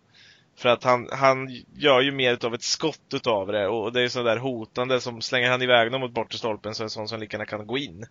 [0.58, 4.08] För att han, han gör ju mer av ett skott utav det och det är
[4.08, 7.20] sådär hotande som slänger han iväg dem mot bortre stolpen så är det sånt som
[7.20, 8.06] lika gärna kan gå in.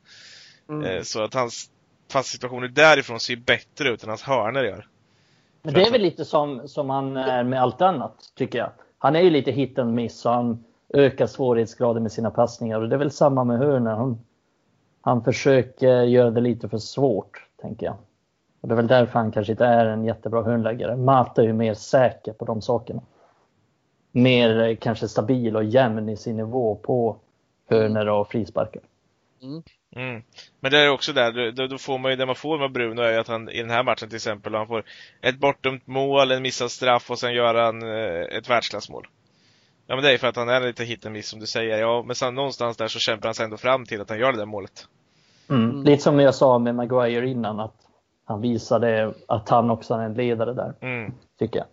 [0.68, 0.84] Mm.
[0.84, 1.70] Eh, så att hans
[2.12, 4.86] fast situationer därifrån ser bättre ut än hans hörnor gör.
[5.62, 8.72] Men det är väl lite som, som han är med allt annat, tycker jag.
[8.98, 10.64] Han är ju lite hit and miss han
[10.94, 12.81] ökar svårighetsgraden med sina passningar.
[12.81, 13.90] Och det är väl samma med Hörner.
[13.90, 14.18] Han,
[15.01, 17.96] han försöker göra det lite för svårt, tänker jag.
[18.61, 20.96] Och det är väl därför han kanske inte är en jättebra hörnläggare.
[20.96, 23.03] Mata är ju mer säker på de sakerna.
[24.12, 27.16] Mer eh, kanske stabil och jämn i sin nivå på
[27.68, 28.83] hörnor och frisparkar.
[29.42, 29.62] Mm.
[29.96, 30.22] Mm.
[30.61, 33.01] Men det är också där, då, då, får man ju det man får med Bruno
[33.01, 34.85] är ju att han i den här matchen till exempel, han får
[35.20, 39.07] ett bortdömt mål, en missad straff och sen gör han eh, ett världsklassmål.
[39.90, 41.79] Ja men det är för att han är lite hit miss som du säger.
[41.79, 44.33] Ja, men sen någonstans där så kämpar han sig ändå fram till att han gör
[44.33, 44.88] det där målet.
[45.51, 45.70] Mm.
[45.70, 45.85] mm.
[45.85, 47.77] Lite som jag sa med Maguire innan, att
[48.24, 50.74] han visade att han också är en ledare där.
[50.81, 51.14] Mm.
[51.38, 51.66] Tycker jag.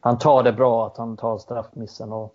[0.00, 2.34] Han tar det bra, att han tar straffmissen och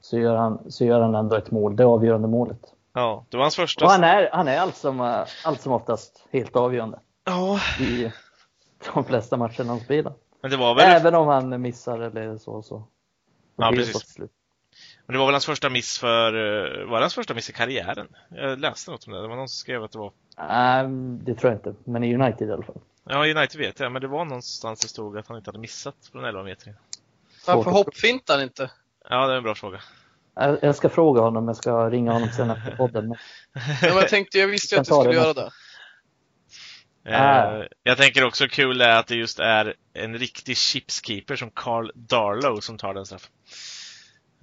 [0.00, 2.60] så gör han, så gör han ändå ett mål, det avgörande målet.
[2.92, 3.84] Ja, det var hans första.
[3.84, 6.98] Och han är, han är allt, som, allt som oftast helt avgörande.
[7.24, 7.60] Ja.
[7.80, 8.12] I
[8.94, 10.12] de flesta matcherna han spelar.
[10.40, 11.00] Men det var väl...
[11.00, 12.62] Även om han missar eller så.
[12.62, 12.84] så.
[13.56, 14.16] Ja, precis.
[15.06, 17.52] Men det var väl hans första miss för, eh, var det hans första miss i
[17.52, 18.08] karriären?
[18.28, 20.12] Jag läste något om det, det var någon som skrev att det var.
[20.84, 22.80] Um, det tror jag inte, men i United i alla fall.
[23.04, 25.96] Ja, United vet jag, men det var någonstans det stod att han inte hade missat
[26.12, 26.74] från 11 meter.
[27.46, 28.70] Varför hoppfintar han inte?
[29.08, 29.80] Ja, det är en bra fråga.
[30.62, 33.08] Jag ska fråga honom, jag ska ringa honom sen efter podden.
[33.08, 33.18] Men...
[33.82, 35.50] ja, men jag tänkte, jag visste ju att du skulle göra det.
[37.08, 41.90] Uh, jag tänker också kul är att det just är en riktig chipskeeper som Carl
[41.94, 43.32] Darlow som tar den straffen.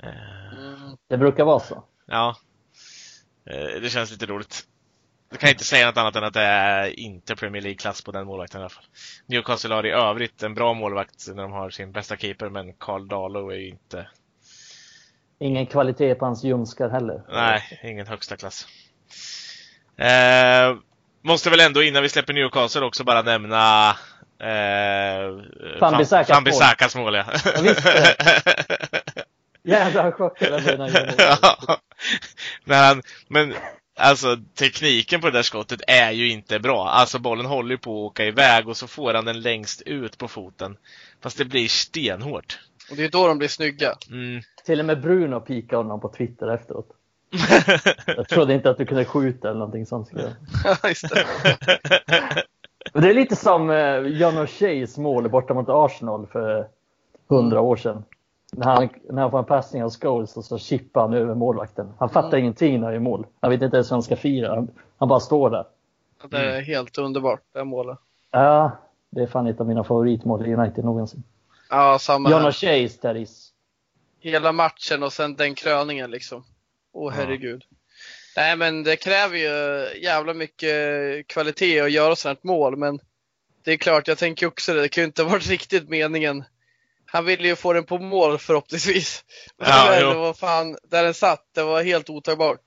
[0.03, 0.97] Mm.
[1.09, 1.83] Det brukar vara så.
[2.05, 2.35] Ja.
[3.49, 4.63] Eh, det känns lite roligt.
[5.31, 8.27] Du kan inte säga något annat än att det är inte Premier League-klass på den
[8.27, 8.83] målvakten i alla fall.
[9.25, 13.07] Newcastle har i övrigt en bra målvakt när de har sin bästa keeper, men Carl
[13.07, 14.07] Dalo är ju inte...
[15.39, 17.21] Ingen kvalitet på hans ljumskar heller.
[17.29, 18.67] Nej, ingen högsta klass.
[19.97, 20.75] Eh,
[21.21, 23.89] måste väl ändå innan vi släpper Newcastle också bara nämna
[24.39, 27.03] eh, Fambisakas mål.
[27.03, 27.25] mål ja.
[27.55, 27.73] ja
[29.63, 31.78] Jävlar vad chockad jag blev när han ja.
[32.65, 33.54] Men, men
[33.95, 36.88] Alltså tekniken på det där skottet är ju inte bra.
[36.88, 40.17] Alltså bollen håller ju på att åka iväg och så får han den längst ut
[40.17, 40.78] på foten.
[41.21, 42.60] Fast det blir stenhårt.
[42.91, 43.93] Och det är då de blir snygga.
[44.10, 44.41] Mm.
[44.65, 46.89] Till och med Bruno pikade honom på Twitter efteråt.
[48.06, 50.10] Jag trodde inte att du kunde skjuta eller någonting sånt.
[50.63, 51.26] Ja, just det.
[52.93, 56.67] Men det är lite som eh, John O'Sheas mål borta mot Arsenal för
[57.30, 58.04] hundra år sedan.
[58.57, 61.93] När han, när han får en passning av Scholes och så chippar han över målvakten.
[61.99, 62.39] Han fattar Mm.
[62.39, 63.25] ingenting när han gör mål.
[63.39, 64.55] Han vet inte ens hur han ska fira.
[64.55, 65.65] Han, han bara står där.
[66.29, 67.97] Det är helt underbart, det målet.
[68.31, 68.71] Ja,
[69.09, 71.23] det är fan ett av mina favoritmål i United någonsin.
[71.69, 72.41] Ja, samma John.
[72.41, 73.49] O'Sheas, that is.
[74.19, 76.43] Hela matchen och sen den kröningen liksom.
[76.93, 77.21] Åh Ja.
[77.21, 77.63] herregud.
[78.37, 80.73] Nej men det kräver ju jävla mycket
[81.27, 82.99] kvalitet att göra sådant mål men
[83.63, 86.43] det är klart, jag tänker också det, det kan ju inte ha varit riktigt meningen.
[87.13, 89.23] Han ville ju få den på mål förhoppningsvis.
[89.60, 92.60] Men Ja, det, var fan, där den satt, det var helt otagbart.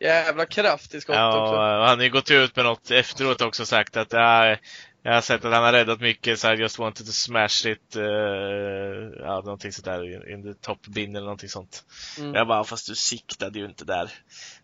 [0.00, 1.54] Jävla kraft i skottet Ja, också.
[1.54, 4.56] och han har ju gått ut med något efteråt också och sagt att ja,
[5.02, 7.96] jag har sett att han har räddat mycket så I just wanted to smash it,
[7.96, 8.02] uh,
[9.18, 11.84] ja någonting sådär, in the top bin eller någonting sånt.
[12.18, 12.34] Mm.
[12.34, 14.10] Jag bara, fast du siktade ju inte där.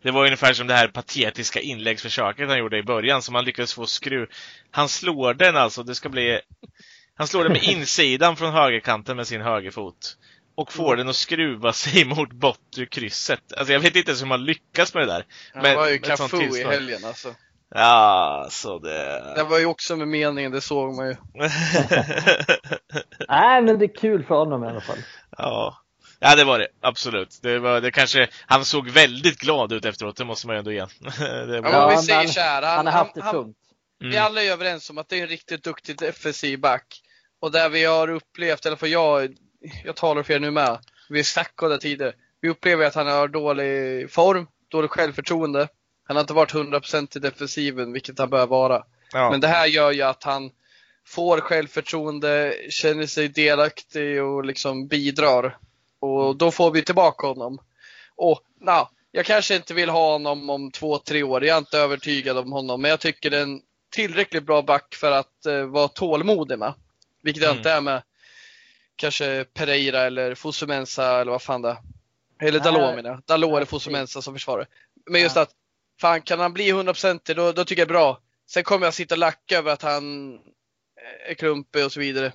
[0.03, 3.75] Det var ungefär som det här patetiska inläggsförsöket han gjorde i början som han lyckades
[3.75, 4.29] få skruv.
[4.70, 6.40] Han slår den alltså, det ska bli...
[7.16, 10.16] Han slår den med insidan från högerkanten med sin högerfot.
[10.57, 10.98] Och får Mm.
[10.98, 13.53] den att skruva sig mot bortre krysset.
[13.57, 15.24] Alltså jag vet inte ens hur man lyckas med det där.
[15.55, 17.35] Han Men- var ju Cafu i helgen alltså.
[17.74, 19.33] Ja, så det...
[19.37, 21.16] Det var ju också med meningen, det såg man ju.
[23.29, 24.98] Nej, men det är kul för honom i alla fall.
[25.38, 25.79] ja.
[26.20, 26.68] ja, det var det.
[26.81, 27.38] Absolut.
[27.42, 30.72] Det var, det kanske, han såg väldigt glad ut efteråt, det måste man ju ändå
[30.72, 30.88] igen.
[31.18, 33.57] det Ja, var, men om vi säger han- så här, Han har haft det tungt.
[33.98, 34.24] Vi mm.
[34.24, 37.00] alla är överens om att det är en riktigt duktig defensiv back.
[37.44, 39.37] Och där vi har upplevt, alla fall jag,
[39.85, 40.78] jag talar för er nu med,
[41.09, 42.12] vi snackade tidigare.
[42.40, 45.68] Vi upplever att han har dålig form, dåligt självförtroende.
[46.04, 48.83] Han har inte varit 100% i defensiven, vilket han bör vara.
[49.12, 49.30] ja.
[49.30, 50.50] Men det här gör ju att han
[51.07, 55.59] får självförtroende, känner sig delaktig och liksom bidrar.
[56.00, 57.59] Och då får vi tillbaka honom.
[58.16, 61.44] Och na, jag kanske inte vill ha honom om två, tre år.
[61.44, 62.83] Jag är inte övertygad om honom.
[62.83, 66.74] Men jag tycker det är en tillräckligt bra back för att eh, vara tålmodig med.
[67.24, 67.58] Vilket jag Mm.
[67.58, 68.02] inte är med
[68.96, 71.76] kanske Pereira eller Fosumensa eller vad fan det är.
[72.48, 72.60] Eller.
[72.60, 73.22] Dalot menar jag.
[73.26, 74.66] Dalot eller Fosumensa som försvarare.
[75.10, 75.42] Men just Ja.
[75.42, 75.50] att,
[76.00, 78.20] fan kan han bli 100% då, då tycker jag det är bra.
[78.46, 80.34] Sen kommer jag sitta och lacka över att han
[81.28, 82.32] är klumpig och så vidare.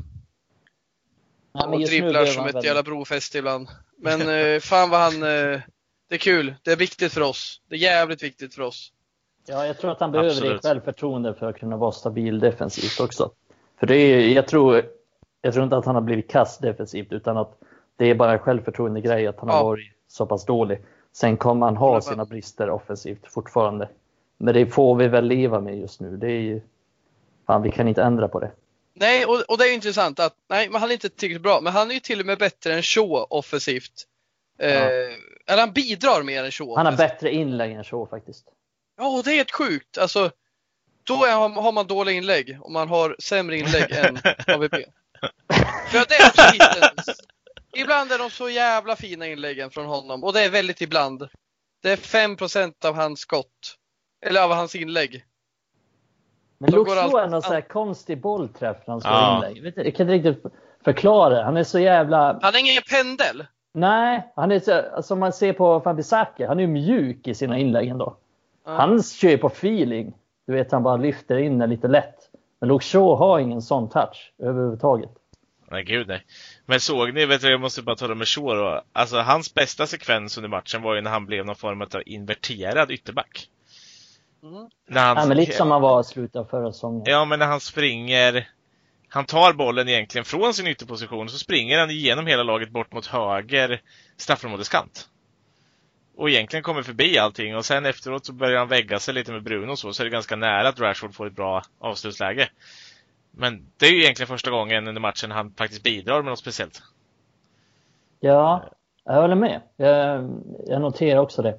[1.53, 3.67] Ja, men och dribblar som ett väl- jävla brofäste ibland.
[3.97, 5.59] Men eh, fan vad han, eh,
[6.09, 6.55] det är kul.
[6.63, 7.61] Det är viktigt för oss.
[7.69, 8.91] Det är jävligt viktigt för oss.
[9.45, 10.61] Ja, jag tror att han behöver Absolut.
[10.61, 13.31] det självförtroende för att kunna vara stabil defensivt också.
[13.79, 14.83] För det är, jag, tror,
[15.41, 17.57] jag tror inte att han har blivit kass defensivt utan att
[17.95, 19.55] det är bara en självförtroende grej att han Ja.
[19.55, 20.79] har varit så pass dålig.
[21.11, 22.01] Sen kommer han ha 100%.
[22.01, 23.89] sina brister offensivt fortfarande.
[24.37, 26.17] Men det får vi väl leva med just nu.
[26.17, 26.61] Det är ju,
[27.47, 28.51] fan, vi kan inte ändra på det.
[28.93, 31.73] Nej, och, och det är intressant att, nej, men han är inte tillräckligt bra, men
[31.73, 33.93] han är ju till och med bättre än Shaw offensivt.
[34.59, 34.89] Eh, Ja.
[35.53, 36.75] Eller han bidrar mer än Shaw.
[36.77, 38.45] Han har bättre inlägg än så faktiskt.
[38.97, 39.97] Ja, och det är helt sjukt.
[39.97, 40.31] Alltså,
[41.09, 44.17] då är, har man dåliga inlägg och man har sämre inlägg än
[44.55, 44.73] AVP.
[45.91, 47.13] För det är också
[47.75, 51.27] ibland är de så jävla fina inläggen från honom och det är väldigt ibland.
[51.83, 53.75] Det är 5% av hans skott.
[54.25, 55.25] Eller av hans inlägg.
[56.57, 59.35] Men Luke allt- är någon sån här konstig bollträff när han slår Ja.
[59.35, 59.57] inlägg.
[59.57, 60.53] Jag, vet, inte, jag kan inte riktigt
[60.85, 61.43] förklara det.
[61.43, 62.39] Han är så jävla...
[62.41, 63.45] Han är ingen pendel.
[63.73, 67.35] Nej, han är så, alltså om man ser på Fabisaki, han är ju mjuk i
[67.35, 68.17] sina inlägg ändå.
[68.65, 68.71] Ja.
[68.71, 70.13] Han kör ju på feeling.
[70.49, 72.15] Du vet, han bara lyfter in den lite lätt.
[72.59, 75.09] Men Luke Shaw har ingen sån touch överhuvudtaget.
[75.71, 76.25] Nej, gud nej.
[76.65, 78.83] Men såg ni, vet du, jag måste bara tala med Shaw då.
[78.93, 82.91] Alltså hans bästa sekvens under matchen var ju när han blev någon form av inverterad
[82.91, 83.49] ytterback.
[84.43, 84.69] Mm.
[84.87, 87.03] När han, Ja, men lite som han var i slutet av förra säsongen.
[87.05, 88.49] Ja, men när han springer
[89.09, 92.93] Han tar bollen egentligen från sin ytterposition och så springer han igenom hela laget bort
[92.93, 93.81] mot höger
[94.17, 95.09] straffområdeskant.
[96.19, 99.43] Och egentligen kommer förbi allting och sen efteråt så börjar han vägga sig lite med
[99.43, 102.49] Bruno och så, så är det ganska nära att Rashford får ett bra avslutsläge.
[103.31, 106.81] Men det är ju egentligen första gången under matchen han faktiskt bidrar med något speciellt.
[108.19, 108.63] Ja,
[109.05, 109.61] jag håller med.
[109.77, 110.29] Jag,
[110.67, 111.57] jag noterar också det.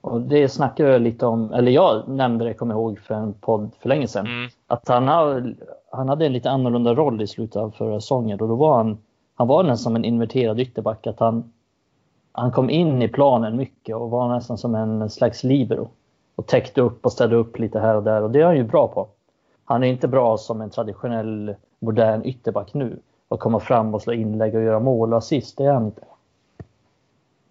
[0.00, 3.70] Och det snackade jag lite om, eller jag nämnde det, kommer ihåg, för en podd
[3.80, 4.26] för länge sedan.
[4.26, 4.50] Mm.
[4.66, 5.54] Att han, har,
[5.92, 8.98] han hade en lite annorlunda roll i slutet av förra säsongen och då var han,
[9.34, 11.06] han var nästan som en inverterad ytterback.
[11.06, 11.52] Att han,
[12.32, 15.90] han kom in i planen mycket och var nästan som en slags libero.
[16.34, 18.64] Och täckte upp och ställde upp lite här och där och det är han ju
[18.64, 19.08] bra på.
[19.64, 22.98] Han är inte bra som en traditionell modern ytterback nu.
[23.28, 26.04] Att komma fram och slå inlägg och göra mål och assist, det är han inte.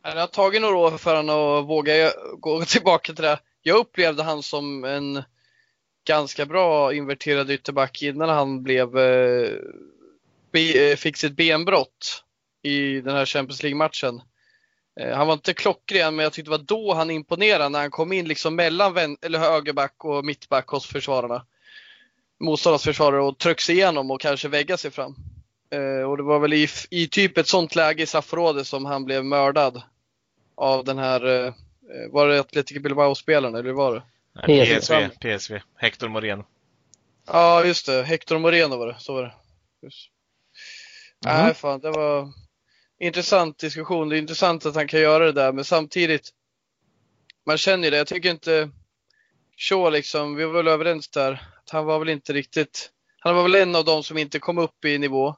[0.01, 1.93] Det har tagit några år för honom att våga
[2.39, 3.39] gå tillbaka till det.
[3.61, 5.23] jag upplevde han som en
[6.07, 9.49] ganska bra inverterad ytterback innan han blev, eh,
[10.53, 12.23] eh, fick sitt benbrott
[12.61, 14.21] i den här Champions League-matchen.
[15.01, 17.91] Eh, han var inte klockren, men jag tyckte det var då han imponerade när han
[17.91, 21.45] kom in liksom mellan eller högerback och mittback hos försvararna.
[22.39, 25.15] Motståndarnas försvarare och trycks igenom och kanske vägga sig fram.
[25.69, 29.05] Eh, och det var väl i, i typ ett sånt läge i straffområdet som han
[29.05, 29.81] blev mördad
[30.55, 31.53] av den här, eh,
[32.09, 34.03] var det Atletico Bilbao-spelaren eller var det?
[34.47, 36.45] Nej, PSV, PSV, Hector Moreno.
[37.27, 38.03] Ja, just det.
[38.03, 38.95] Hector Moreno var det.
[38.99, 39.33] Så var det.
[39.81, 40.09] Just.
[41.25, 41.45] Mm.
[41.45, 42.31] Nej, fan, det var
[43.01, 44.09] intressant diskussion.
[44.09, 46.29] Det är intressant att han kan göra det där, men samtidigt,
[47.45, 47.97] man känner ju det.
[47.97, 48.69] Jag tycker inte
[49.57, 53.43] Shaw liksom, vi var väl överens där, att han var väl inte riktigt, han var
[53.43, 55.35] väl en av dem som inte kom upp i nivå.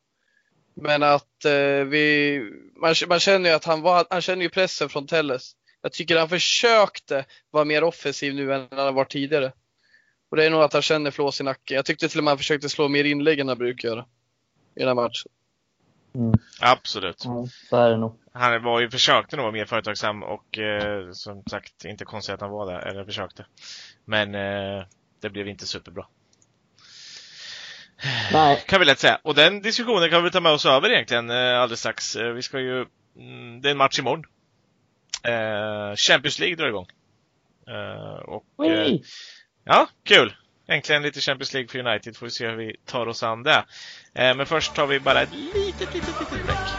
[0.75, 2.39] Men att eh, vi,
[2.75, 5.51] man, man, känner ju att han var, han känner ju pressen från Telles.
[5.81, 9.53] Jag tycker han försökte vara mer offensiv nu än han var tidigare.
[10.29, 11.75] Och det är nog att han känner flås i nacken.
[11.75, 14.05] Jag tyckte till och med han försökte slå mer inlägg än han brukar göra
[14.75, 15.31] i den här matchen.
[16.15, 16.33] Mm.
[16.59, 17.19] Absolut.
[17.19, 18.19] Så är det nog.
[18.33, 22.41] Han var ju, försökte nog vara mer företagsam och eh, som sagt inte konstigt att
[22.41, 23.45] han var där, eller försökte.
[24.05, 24.85] Men eh,
[25.21, 26.05] det blev inte superbra.
[28.31, 28.63] Nej.
[28.67, 29.19] Kan vi lätt säga.
[29.23, 32.15] Och den diskussionen kan vi ta med oss över egentligen eh, alldeles strax.
[32.15, 32.85] Eh, vi ska ju,
[33.17, 34.25] mm, det är en match imorgon.
[35.23, 36.87] Eh, Champions League drar igång.
[37.67, 38.99] Eh, och, eh,
[39.63, 40.35] ja, kul!
[40.67, 43.65] Äntligen lite Champions League för United, får vi se hur vi tar oss an det.
[44.13, 46.69] Eh, men först tar vi bara ett litet, litet, litet break.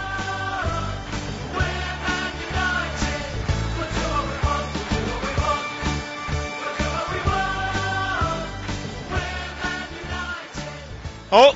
[11.30, 11.54] Ja,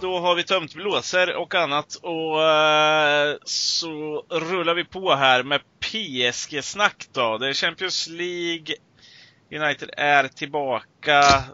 [0.00, 5.60] då har vi tömt blåser och annat och eh, så rullar vi på här med
[5.80, 7.38] PSG-snack då.
[7.38, 8.74] Det är Champions League.
[9.52, 10.89] United är tillbaka.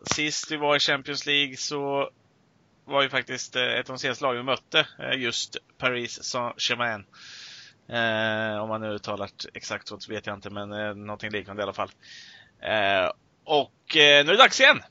[0.03, 2.11] Sist vi var i Champions League så
[2.87, 7.05] var ju faktiskt eh, ett av de senaste lagen vi mötte eh, just Paris Saint-Germain.
[7.89, 11.65] Eh, om man nu uttalar exakt så vet jag inte, men eh, någonting liknande i
[11.65, 11.91] alla fall.
[12.61, 13.11] Eh,
[13.45, 14.83] och eh, nu är det dags igen!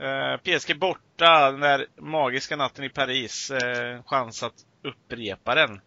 [0.00, 3.52] Eh, PSG borta, den där magiska natten i Paris.
[4.06, 5.80] Chans att upprepa den.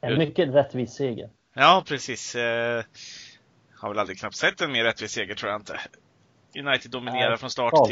[0.00, 1.30] En mycket rättvis seger.
[1.54, 2.34] Ja, precis.
[3.74, 5.80] Har väl aldrig knappt sett en mer rättvis seger, tror jag inte.
[6.54, 7.88] United dominerar från start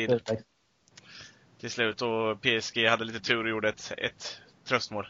[1.59, 5.09] till, slut och PSG hade lite tur och gjorde ett, ett tröstmål.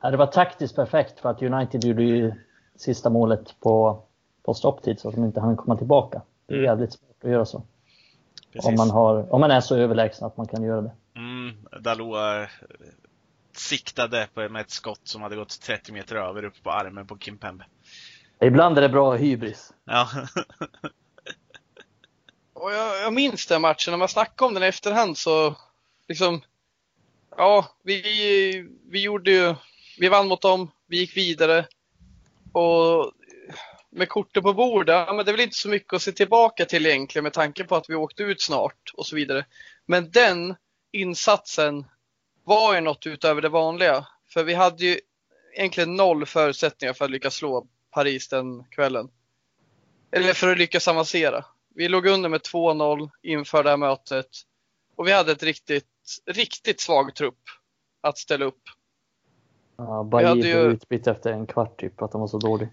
[0.00, 2.32] Ja, det var taktiskt perfekt för att United gjorde ju
[2.76, 4.02] sista målet på,
[4.42, 6.22] på stopptid så att de inte hann komma tillbaka.
[6.46, 6.68] Det är mm.
[6.68, 7.62] jävligt svårt att göra så.
[8.62, 10.92] Om man, har, om man är så överlägsen att man kan göra det.
[11.16, 12.48] Mm, Dalot eh,
[13.52, 17.38] siktade med ett skott som hade gått 30 meter över upp på armen på Kim
[17.38, 17.64] Pembe.
[18.40, 19.72] Ibland är det bra hybris.
[19.84, 20.08] Ja.
[22.62, 25.56] och jag, jag minns den matchen, när man snackade om den i efterhand så
[26.08, 26.42] liksom,
[27.36, 29.54] ja, vi, vi gjorde ju,
[29.98, 31.66] vi vann mot dem, vi gick vidare
[32.52, 33.12] och
[33.90, 36.64] med korten på bordet, ja, men det är väl inte så mycket att se tillbaka
[36.64, 39.46] till egentligen med tanke på att vi åkte ut snart och så vidare.
[39.86, 40.54] Men den
[40.92, 41.84] insatsen
[42.44, 44.06] var ju något utöver det vanliga.
[44.28, 45.00] För vi hade ju
[45.54, 49.08] egentligen noll förutsättningar för att lyckas slå Paris den kvällen.
[50.12, 51.44] Eller för att lyckas avancera.
[51.74, 54.26] Vi låg under med 2-0 inför det här mötet
[54.96, 55.86] och vi hade ett riktigt,
[56.26, 57.40] riktigt svag trupp
[58.00, 58.62] att ställa upp.
[59.76, 60.72] Ja, Bajir ju...
[60.72, 62.68] utbytt efter en kvart typ, att de var så dålig.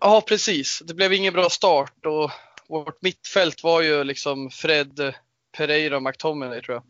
[0.00, 0.82] Ja, precis.
[0.84, 2.30] Det blev ingen bra start och
[2.68, 5.14] vårt mittfält var ju liksom Fred,
[5.56, 6.84] Pereira och McTominay tror jag.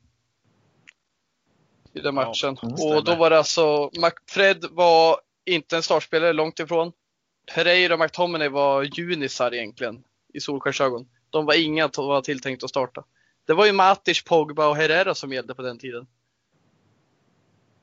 [1.93, 2.57] I den matchen.
[2.63, 3.91] Ja, och då var det alltså,
[4.31, 6.93] Fred var inte en startspelare, långt ifrån.
[7.55, 11.09] Pereira och McTominay var junisar egentligen i solskensögon.
[11.35, 13.05] De var inga som var tilltänkt att starta.
[13.47, 16.07] Det var ju Matic, Pogba och Herrera som gällde på den tiden.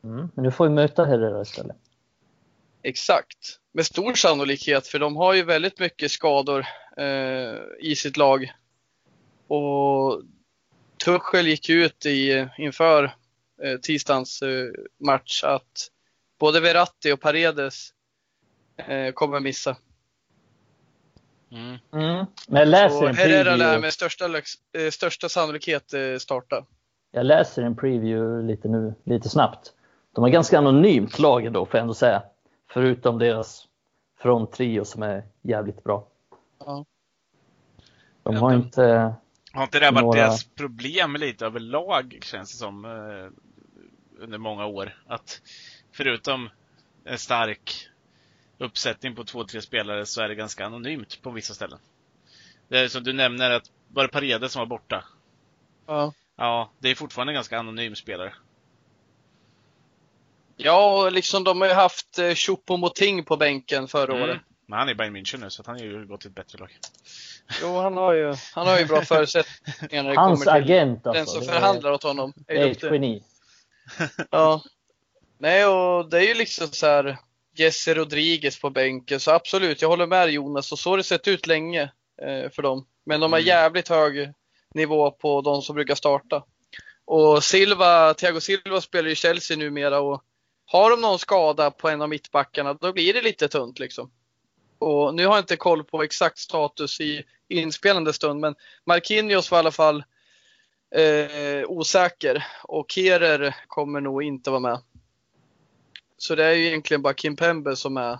[0.04, 1.78] Mm, men du får ju möta Herrera istället.
[2.84, 3.60] Exakt.
[3.72, 6.66] Med stor sannolikhet, för de har ju väldigt mycket skador
[6.97, 8.54] eh, i sitt lag.
[9.47, 10.22] Och
[11.06, 13.04] Tuchel gick ut i, inför
[13.64, 15.88] eh, tisdagens eh, match att
[16.39, 17.89] både Verratti och Paredes
[18.78, 19.78] eh, kommer missa.
[21.52, 21.78] Mm.
[21.93, 22.26] Mm.
[22.47, 26.66] Men jag läser Så en Herrera lär med största, eh, största sannolikhet eh, starta.
[27.12, 29.74] Jag läser en preview lite nu, lite snabbt.
[30.16, 32.24] De har ganska anonymt lag ändå, får jag ändå säga.
[32.74, 33.68] Förutom deras
[34.20, 36.08] fronttrio som är jävligt bra.
[36.66, 36.86] Ja.
[38.24, 39.14] De har inte...
[39.54, 40.22] Har inte det varit några...
[40.22, 44.97] deras problem lite överlag, känns det som, eh, under många år?
[45.08, 45.41] Att
[45.91, 46.49] förutom
[47.04, 47.91] en stark
[48.62, 51.80] uppsättning på två, tre spelare så är det ganska anonymt på vissa ställen.
[52.68, 55.03] Det är som du nämner, att var det Paredes som var borta?
[55.88, 56.14] Ja.
[56.36, 58.34] Ja, det är fortfarande en ganska anonym spelare.
[60.57, 64.24] Ja, och liksom de har ju haft eh, Choupo-Moting på bänken förra Mm.
[64.24, 64.38] året.
[64.66, 66.36] Men han är i Bayern München nu, så att han har ju gått till ett
[66.36, 66.78] bättre lag.
[67.62, 71.03] Jo, han har ju, han har ju bra förutsättningar när det Hans kommer till agent
[71.03, 71.36] den alltså.
[71.38, 72.34] som det är- förhandlar åt honom.
[72.47, 72.88] Det Är är duktig.
[72.88, 73.24] ett geni.
[74.32, 74.62] Ja.
[75.38, 77.18] Nej, och det är ju liksom så här
[77.56, 80.72] Jesse Rodriguez på bänken, så absolut, jag håller med Jonas.
[80.72, 81.82] Och så har det sett ut länge
[82.22, 82.86] eh, för dem.
[83.06, 83.47] Men de har Mm.
[83.47, 84.34] jävligt hög
[84.74, 86.43] nivå på de som brukar starta.
[87.06, 90.24] Och Silva, Thiago Silva spelar ju i Chelsea numera och
[90.66, 94.12] har de någon skada på en av mittbackarna, då blir det lite tunt liksom.
[94.80, 99.58] Och nu har jag inte koll på exakt status i inspelande stund, men Marquinhos var
[99.58, 100.04] i alla fall
[100.95, 104.80] eh, osäker och Kehrer kommer nog inte vara med.
[106.22, 108.11] Så det är ju egentligen bara Kim Pembe som är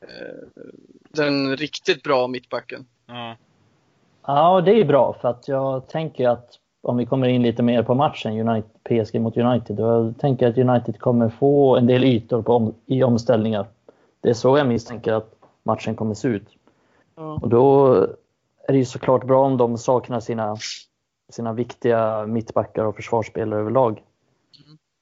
[0.00, 0.64] eh,
[1.08, 2.86] den riktigt bra mittbacken.
[3.06, 3.36] Ja.
[4.26, 7.82] Ja, det är bra för att jag tänker att om vi kommer in lite mer
[7.82, 12.04] på matchen United, PSG mot United, då tänker jag att United kommer få en del
[12.04, 13.66] ytor på om, i omställningar.
[14.20, 16.48] Det är så jag misstänker att matchen kommer se ut.
[17.16, 17.38] Ja.
[17.42, 17.94] Och då
[18.68, 20.56] är det ju såklart bra om de saknar sina,
[21.28, 24.02] sina viktiga mittbackar och försvarsspelare överlag.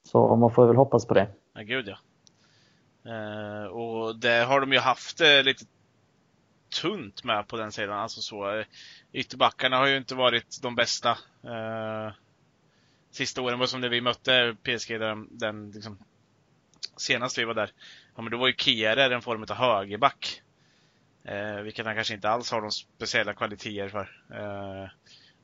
[0.03, 1.27] Så man får väl hoppas på det.
[1.53, 1.97] Ja, gud ja.
[3.05, 5.65] Eh, och det har de ju haft eh, lite
[6.81, 7.99] tunt med på den sidan.
[7.99, 8.65] Alltså så, eh,
[9.13, 11.09] ytterbackarna har ju inte varit de bästa.
[11.43, 12.13] Eh,
[13.11, 15.97] sista åren var som när vi mötte PSG där, den liksom,
[16.97, 17.71] senast vi var där.
[18.15, 20.41] Ja, men då var ju Kierer en form av högerback.
[21.23, 24.21] Eh, vilket han kanske inte alls har de speciella kvaliteter för.
[24.31, 24.89] Eh,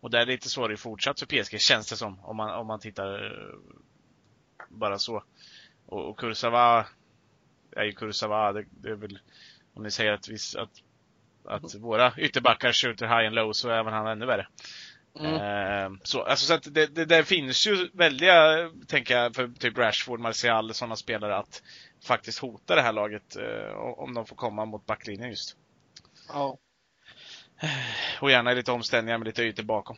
[0.01, 2.20] och där är det lite så det fortsatt för PSG, känns det som.
[2.20, 3.55] Om man, om man tittar eh,
[4.70, 5.24] bara så.
[5.86, 6.86] Och, och Kursava
[7.76, 8.53] är ju Kursawa.
[8.53, 9.19] Det, det är väl,
[9.74, 10.72] om ni säger att, vi, att,
[11.45, 14.47] att våra ytterbackar skjuter high and low så är även han ännu värre.
[15.19, 15.34] Mm.
[15.34, 19.78] Eh, så, alltså, så att det, det, det finns ju väldiga, tänker jag, för typ
[19.78, 21.63] Rashford, Martial, sådana spelare att
[22.03, 25.55] faktiskt hota det här laget eh, om de får komma mot backlinjen just.
[26.28, 26.57] Ja.
[28.22, 29.97] Och gärna lite omställningar med lite ytor bakom.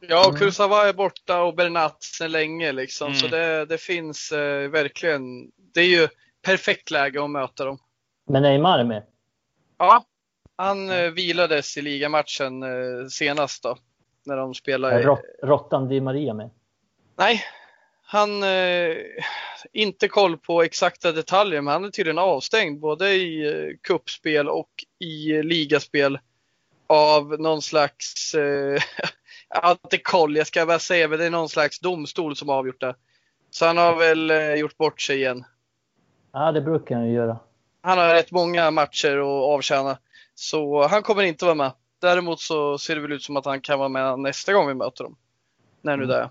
[0.00, 3.06] Ja, och Kursawa är borta och Bernat sedan länge liksom.
[3.06, 3.18] Mm.
[3.18, 6.08] Så det, det finns eh, verkligen, det är ju
[6.42, 7.78] perfekt läge att möta dem.
[8.26, 9.02] Men Neymar är med.
[9.78, 10.04] Ja,
[10.56, 13.76] han eh, vilades i ligamatchen eh, senast då.
[14.24, 15.02] När de spelade.
[15.02, 16.50] Rott, Rottan Di Maria med.
[17.16, 17.42] Nej,
[18.02, 18.96] han eh,
[19.72, 24.70] inte koll på exakta detaljer, men han är tydligen avstängd både i eh, kuppspel och
[24.98, 26.18] i ligaspel
[26.86, 28.82] av någon slags, eh,
[29.70, 32.80] inte koll, jag ska bara säga, men det är någon slags domstol som har avgjort
[32.80, 32.94] det.
[33.50, 35.44] Så han har väl eh, gjort bort sig igen.
[36.32, 37.38] Ja, det brukar han ju göra.
[37.82, 39.26] Han har rätt många matcher att
[39.58, 39.98] avtjäna,
[40.34, 41.72] så han kommer inte vara med.
[42.00, 44.74] Däremot så ser det väl ut som att han kan vara med nästa gång vi
[44.74, 45.16] möter dem.
[45.82, 46.30] När nu det är.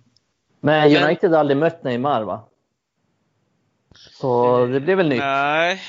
[0.60, 2.44] Men United har aldrig mött Neymar va?
[3.96, 5.20] Så det blir väl nytt.
[5.20, 5.82] Nej,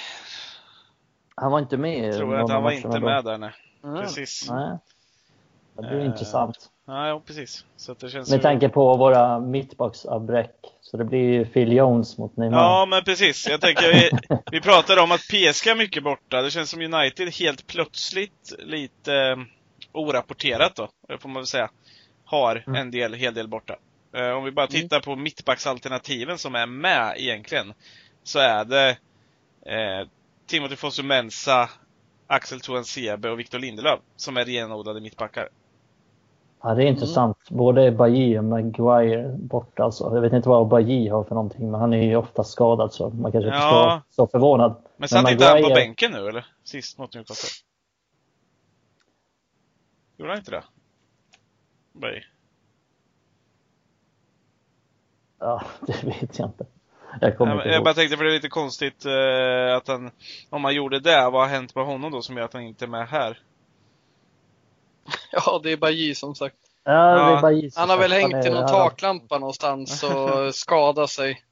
[1.35, 3.01] Han var inte med i tror jag någon att han var inte då.
[3.01, 3.53] med där nej.
[3.85, 3.97] Mm.
[4.03, 4.51] Precis.
[4.51, 4.79] Nej.
[5.77, 6.71] Det blir Eh, intressant.
[6.87, 7.65] Ja, ja, precis.
[7.77, 10.55] Så det känns Med ju- tanke på våra mittbacksavbräck.
[10.81, 12.59] Så det blir ju Phil Jones mot Neymar.
[12.59, 13.49] Ja, men precis.
[13.49, 14.11] Jag tänker, vi,
[14.51, 16.43] vi pratade om att PSG är mycket borta.
[16.43, 19.37] Det känns som United helt plötsligt lite eh,
[19.93, 21.71] orapporterat då, får man väl säga,
[22.25, 22.81] har Mm.
[22.81, 23.77] en del, hel del borta.
[24.17, 27.73] Eh, om vi bara tittar på mittbacksalternativen som är med egentligen,
[28.25, 28.89] så är det
[29.67, 30.09] eh,
[30.47, 31.69] Timothy Fosu Mensah,
[32.27, 35.49] Axel Tuansebe och Victor Lindelöf som är renodlade mittbackar.
[36.65, 37.37] Ja, det är intressant.
[37.51, 40.15] Både Bailly och Maguire borta alltså.
[40.15, 43.11] Jag vet inte vad Bailly har för någonting, men han är ju ofta skadad så
[43.11, 43.71] man kanske Ja.
[43.73, 44.75] vara så förvånad.
[44.97, 46.47] Men satt inte han på bänken nu eller?
[46.65, 47.49] Sist mot Newcastle?
[50.17, 50.65] Gjorde han inte det?
[51.93, 52.23] Bay.
[55.39, 56.67] Ja, det vet jag inte.
[57.21, 60.11] Jag kommer inte jag bara tänkte för det är lite konstigt eh, att han,
[60.51, 62.85] om han gjorde det, vad har hänt med honom då som gör att han inte
[62.85, 63.39] är med här?
[65.33, 66.57] Ja, det är Bajy som sagt.
[66.85, 71.43] Ja, det Ja, Han har väl hängt i någon taklampa någonstans och skadat sig.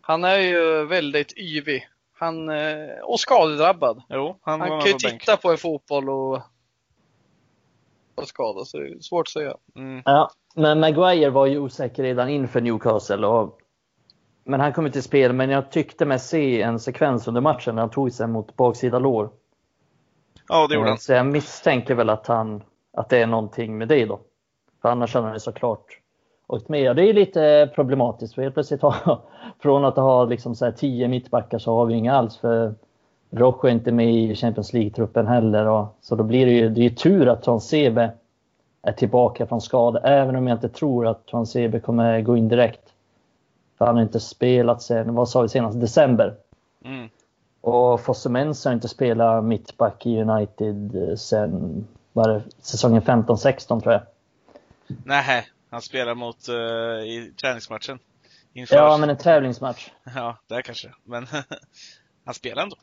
[0.00, 1.88] Han är ju väldigt yvig.
[2.18, 4.02] Han, eh, och skadedrabbad.
[4.08, 6.42] Jo, han, Han kan ju titta på en fotboll och,
[8.14, 8.80] och skada sig.
[8.80, 9.54] Det är svårt att säga.
[9.76, 10.02] Mm.
[10.04, 13.26] Ja, men Maguire var ju osäker redan inför Newcastle.
[13.26, 13.58] Och,
[14.44, 17.74] men han kom ju till spel, men jag tyckte mig se en sekvens under matchen
[17.74, 19.30] när han tog sig mot baksida lår.
[20.48, 20.98] Ja, det gjorde han.
[20.98, 22.62] Så jag misstänker väl att, han,
[22.94, 24.20] att det är någonting med det då.
[24.82, 26.00] För annars hade han såklart
[26.46, 26.88] åkt med.
[26.88, 28.34] Och det är lite problematiskt.
[28.34, 29.22] För helt plötsligt ha,
[29.58, 32.36] från att ha liksom så här tio mittbackar så har vi inga alls.
[32.36, 32.74] För
[33.30, 35.66] Rojo är inte med i Champions League-truppen heller.
[35.66, 38.12] Och, så då blir det ju, det är tur att Ton Sebe
[38.82, 40.00] är tillbaka från skada.
[40.00, 42.92] Även om jag inte tror att Tuansebe kommer gå in direkt.
[43.78, 46.34] För han har inte spelat sen, vad sa vi senast, december.
[46.84, 47.08] Mm.
[47.60, 51.84] Och Fosse Mens har inte spelat mittback i United eh, sen
[52.14, 54.02] var det, säsongen 15-16 tror jag.
[55.04, 56.54] Nej, han spelar mot uh,
[57.04, 57.98] i träningsmatchen.
[58.52, 58.76] Inför...
[58.76, 59.90] Ja, men en tävlingsmatch.
[60.14, 60.88] Ja, det kanske.
[61.04, 61.26] Men
[62.24, 62.76] han spelar ändå.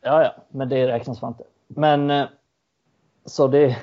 [0.00, 1.44] Ja, ja, men det räknas fan inte.
[1.68, 2.26] Men eh,
[3.24, 3.76] så det,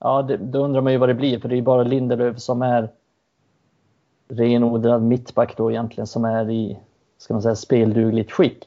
[0.00, 2.62] ja, det, då undrar man ju vad det blir, för det är bara Lindelöf som
[2.62, 2.90] är
[4.28, 6.78] renodlad mittback då egentligen, som är i,
[7.18, 8.64] ska man säga, speldugligt skick.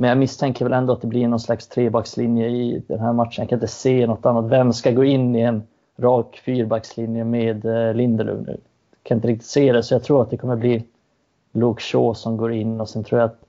[0.00, 3.42] Men jag misstänker väl ändå att det blir någon slags trebackslinje i den här matchen.
[3.42, 4.50] Jag kan inte se något annat.
[4.50, 5.62] Vem ska gå in i en
[5.96, 8.60] rak fyrbackslinje med eh, Lindelöf nu?
[8.90, 10.84] Jag kan inte riktigt se det, så jag tror att det kommer bli
[11.52, 13.40] Luke Shaw som går in och sen tror jag att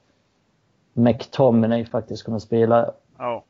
[0.93, 3.41] McTominay faktiskt kommer spela oh.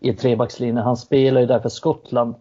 [0.00, 0.76] i trebackslinjen.
[0.76, 2.34] Han spelar ju där för Skottland.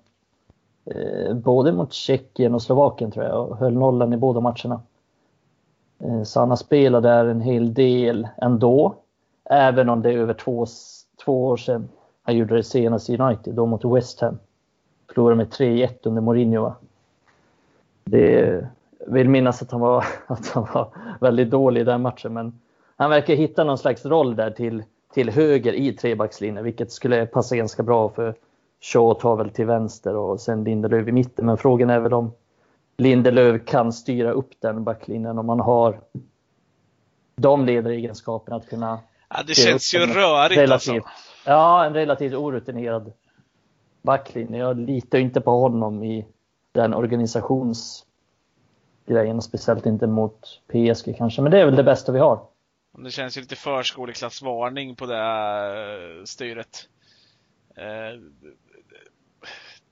[0.86, 4.82] Eh, både mot Tjeckien och Slovakien tror jag och höll nollan i båda matcherna.
[6.00, 8.96] Eh, så han har spelat där en hel del ändå.
[9.50, 10.66] Även om det är över två,
[11.26, 11.90] två år sedan
[12.24, 14.40] han gjorde det senast i United, då mot West Ham.
[15.08, 16.62] Förlorade med 3-1 under Mourinho.
[16.62, 16.76] Va?
[18.04, 18.68] Det,
[19.08, 20.88] vill minnas att han, var, att han var
[21.22, 22.60] väldigt dålig i den matchen, men
[22.96, 24.84] han verkar hitta någon slags roll där till,
[25.14, 28.36] till höger i trebackslinjen, vilket skulle passa ganska bra för
[28.82, 31.46] Shaw tar väl till vänster och sen Lindelöf i mitten.
[31.46, 32.32] Men frågan är väl om
[32.98, 36.00] Lindelöf kan styra upp den backlinjen om man har
[37.36, 39.00] de ledaregenskaperna att kunna
[39.30, 41.12] Ja, det känns ju rörigt relativt, alltså.
[41.46, 43.14] Ja, en relativt orutinerad
[44.02, 44.60] backlinje.
[44.60, 46.26] Jag litar inte på honom i
[46.72, 51.42] den organisationsgrejen, speciellt inte mot PSG kanske.
[51.42, 52.46] Men det är väl det bästa vi har.
[52.98, 56.90] Det känns ju lite förskoleklassvarning på det här styret.
[57.76, 58.20] Eh,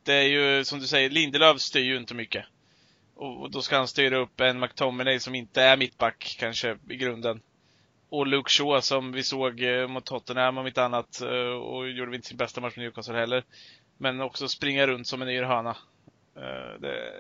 [0.04, 2.46] det är ju som du säger, Lindelöf styr ju inte mycket.
[3.16, 7.42] Och då ska han styra upp en McTominay som inte är mittback kanske i grunden
[8.10, 12.16] och Luke Shaw som vi såg eh, mot Tottenham om inte annat eh, och gjorde
[12.16, 13.44] inte sin bästa match med Newcastle heller.
[13.98, 15.78] Men också springa runt som en yrhörna.
[16.36, 17.14] Eh, det,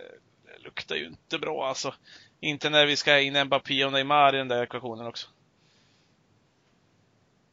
[0.46, 1.94] det luktar ju inte bra alltså.
[2.40, 5.28] Inte när vi ska in Mbappé och Neymar i den där ekvationen också.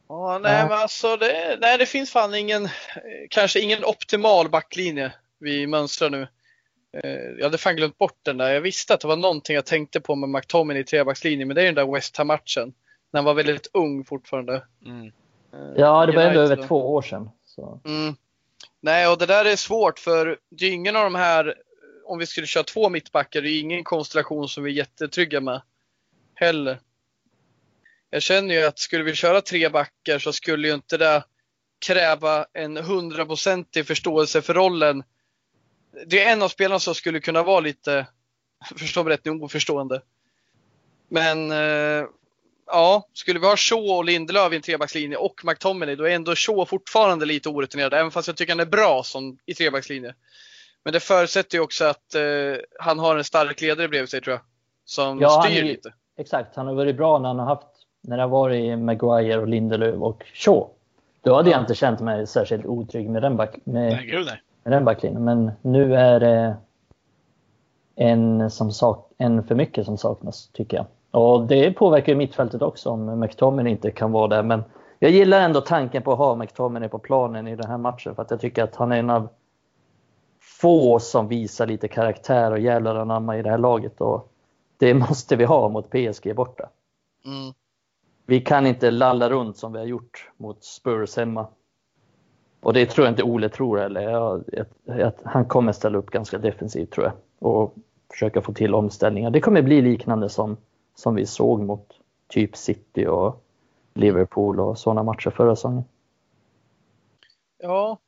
[0.07, 2.69] Ja, nej men alltså det, nej, det finns fan ingen,
[3.29, 6.27] kanske ingen optimal backlinje vi mönstrar nu.
[7.37, 8.53] Jag hade fan glömt bort den där.
[8.53, 11.61] Jag visste att det var någonting jag tänkte på med McTominay i trebackslinjen, men det
[11.61, 12.73] är den där West Ham-matchen
[13.11, 14.65] när han var väldigt ung fortfarande.
[14.85, 15.11] Mm.
[15.53, 17.29] Eh, ja, det var ändå över två år sedan.
[17.85, 18.15] Mm.
[18.81, 21.55] Nej, och det där är svårt för det är ingen av de här,
[22.05, 25.61] om vi skulle köra två mittbackar, det är ingen konstellation som vi är jättetrygga med
[26.35, 26.79] heller.
[28.09, 31.23] Jag känner ju att skulle vi köra tre backar så skulle ju inte det
[31.85, 35.03] kräva en hundraprocentig förståelse för rollen.
[36.07, 38.07] Det är en av spelarna som skulle kunna vara lite,
[38.77, 40.01] förstå mig rätt nu, oförstående.
[41.09, 42.05] Men eh,
[42.65, 46.35] ja, skulle vi ha Shaw och Lindelöf i en trebackslinje och McTominay, då är ändå
[46.35, 50.13] Shaw fortfarande lite orutinerad, även fast jag tycker han är bra som i trebackslinje.
[50.83, 52.21] Men det förutsätter ju också att eh,
[52.79, 54.41] han har en stark ledare bredvid sig tror jag.
[54.85, 55.93] Som ja, styr är, lite.
[56.17, 57.67] Exakt, han har varit bra när han har haft,
[58.01, 60.67] när det har varit Maguire och Lindelöf och Shaw.
[61.21, 61.55] Då hade ja.
[61.55, 64.41] jag inte känt mig särskilt otrygg med den, back, med, nej, gud, nej.
[64.63, 65.23] med den backlinjen.
[65.23, 66.55] Men nu är det
[67.95, 70.85] en, som sak, en för mycket som saknas, tycker jag.
[71.15, 74.43] Och det påverkar ju mittfältet också om McTominay inte kan vara där.
[74.43, 74.63] Men
[74.99, 78.21] jag gillar ändå tanken på att ha McTominay på planen i den här matchen för
[78.21, 79.29] att jag tycker att han är en av
[80.61, 84.01] få som visar lite karaktär och jävlar anamma i det här laget.
[84.01, 84.31] Och
[84.77, 86.69] det måste vi ha mot PSG borta.
[87.25, 87.53] Mm.
[88.25, 91.47] Vi kan inte lalla runt som vi har gjort mot Spurs hemma.
[92.61, 94.01] Och det tror jag inte Ole tror heller.
[94.01, 97.13] Jag, jag, jag, han kommer ställa upp ganska defensivt tror jag
[97.51, 97.75] och
[98.11, 99.29] försöka få till omställningar.
[99.29, 100.57] Det kommer bli liknande som
[100.95, 101.87] som vi såg mot
[102.27, 103.43] typ City och
[103.93, 105.83] Liverpool och sådana matcher förra säsongen.
[107.61, 107.99] Ja.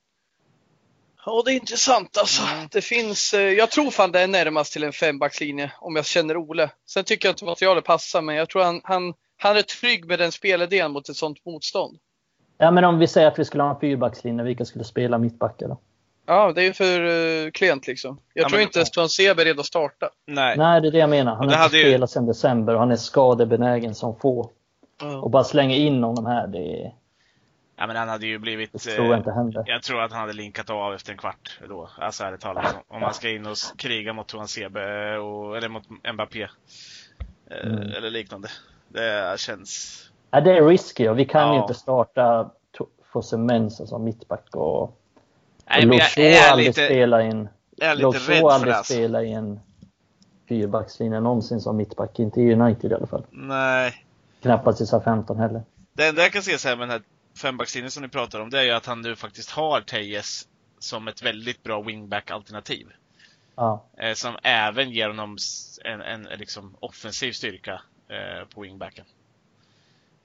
[1.26, 2.44] Ja, det är intressant alltså.
[2.54, 2.68] Mm.
[2.72, 6.38] Det finns, eh, jag tror fan det är närmast till en fembackslinje om jag känner
[6.38, 6.70] Ole.
[6.86, 10.20] Sen tycker jag inte materialet passar, men jag tror han, han, han är trygg med
[10.20, 11.98] den spelidén mot ett sådant motstånd.
[12.58, 15.68] Ja, men om vi säger att vi skulle ha en fyrbackslinje, vilka skulle spela mittbackar
[15.68, 15.78] då?
[16.30, 18.20] Ja, det är ju för uh, klent liksom.
[18.34, 20.10] Jag ja, tror men, inte ens Tuan Sebe är redo att starta.
[20.26, 20.58] Nej.
[20.58, 21.36] Nej, det är det jag menar.
[21.36, 22.14] Han har inte spelat ju...
[22.14, 24.52] sedan december och han är skadebenägen som få.
[25.02, 25.24] Mm.
[25.24, 26.94] Och bara slänga in honom här, det är...
[27.76, 28.74] Ja men han hade ju blivit...
[28.74, 29.64] Det tror jag inte händer.
[29.68, 31.90] Jag tror att han hade linkat av efter en kvart då.
[31.98, 32.76] Alltså ärligt talat.
[32.88, 36.48] Om man ska in och kriga mot Tuan Sebe och, eller mot Mbappé.
[37.52, 37.82] Eh, mm.
[37.82, 38.48] Eller liknande.
[38.88, 40.04] Det känns...
[40.32, 41.54] Ja, det är risky och vi kan ja.
[41.54, 42.52] ju inte starta
[43.14, 45.00] Fosse Mensa som mittback och
[45.70, 46.86] Nej, Luxor har aldrig lite...
[46.86, 47.50] spelat in
[47.82, 48.78] är lite rädd för aldrig det.
[48.78, 48.94] Alltså.
[48.94, 49.60] spela i en
[50.50, 52.20] fyrbackslinje någonsin som mittback.
[52.20, 53.26] Inte i United i alla fall.
[53.32, 54.06] Nej.
[54.42, 55.64] Knappast i SA-15 heller.
[55.94, 57.02] Det enda jag kan se så här med den här
[57.42, 60.48] fembackslinjen som ni pratar om, det är ju att han nu faktiskt har Tejes
[60.80, 62.88] som ett väldigt bra wingback-alternativ.
[63.56, 63.86] Ja.
[63.98, 65.38] Eh, som även ger honom
[65.86, 69.06] en, en liksom offensiv styrka eh, på wingbacken.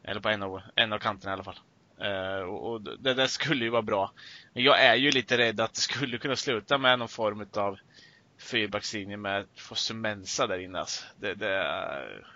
[0.04, 1.58] Eller på en av, en av kanterna i alla fall.
[2.00, 4.12] Eh, och, det där skulle ju vara bra.
[4.52, 7.78] Men jag är ju lite rädd att det skulle kunna sluta med någon form av
[8.38, 10.78] fyrbackslinje med Fosumensa där inne.
[10.78, 11.04] Alltså.
[11.16, 12.26] Det, det, är-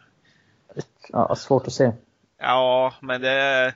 [1.09, 1.93] ja, svårt att se.
[2.39, 3.75] Ja, men det...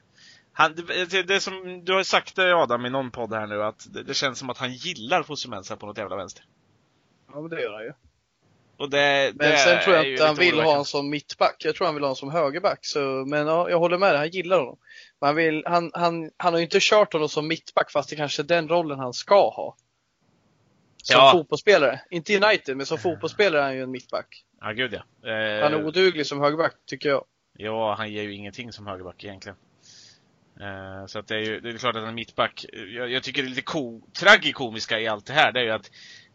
[0.53, 3.87] Han, det, det som du har sagt det Adam i någon podd här nu att
[3.93, 6.45] det, det känns som att han gillar Fosumensa på något jävla vänster.
[7.33, 7.93] Ja, men det gör han ju.
[8.81, 11.57] Och det, Men det sen tror är jag inte han vill ha honom som mittback.
[11.65, 12.79] Jag tror han vill ha honom som högerback.
[12.83, 14.79] Så, men ja, jag håller med dig, han gillar honom.
[15.21, 18.17] Men han, vill, han, han, han har ju inte kört honom som mittback fast det
[18.17, 19.77] kanske är den rollen han ska ha.
[21.03, 21.33] Som Ja.
[21.33, 22.01] fotbollsspelare.
[22.11, 24.45] Inte United, men som fotbollsspelare är han ju en mittback.
[24.61, 25.31] Ja, gud ja.
[25.31, 27.25] Eh, Han är oduglig som högerback, tycker jag.
[27.59, 29.57] Ja, han ger ju ingenting som högerback egentligen.
[30.61, 32.65] Eh, Så att det är ju det är klart att en mittback,
[32.97, 35.71] jag, jag tycker det är lite ko, tragikomiska i allt det här, det är ju
[35.71, 35.91] att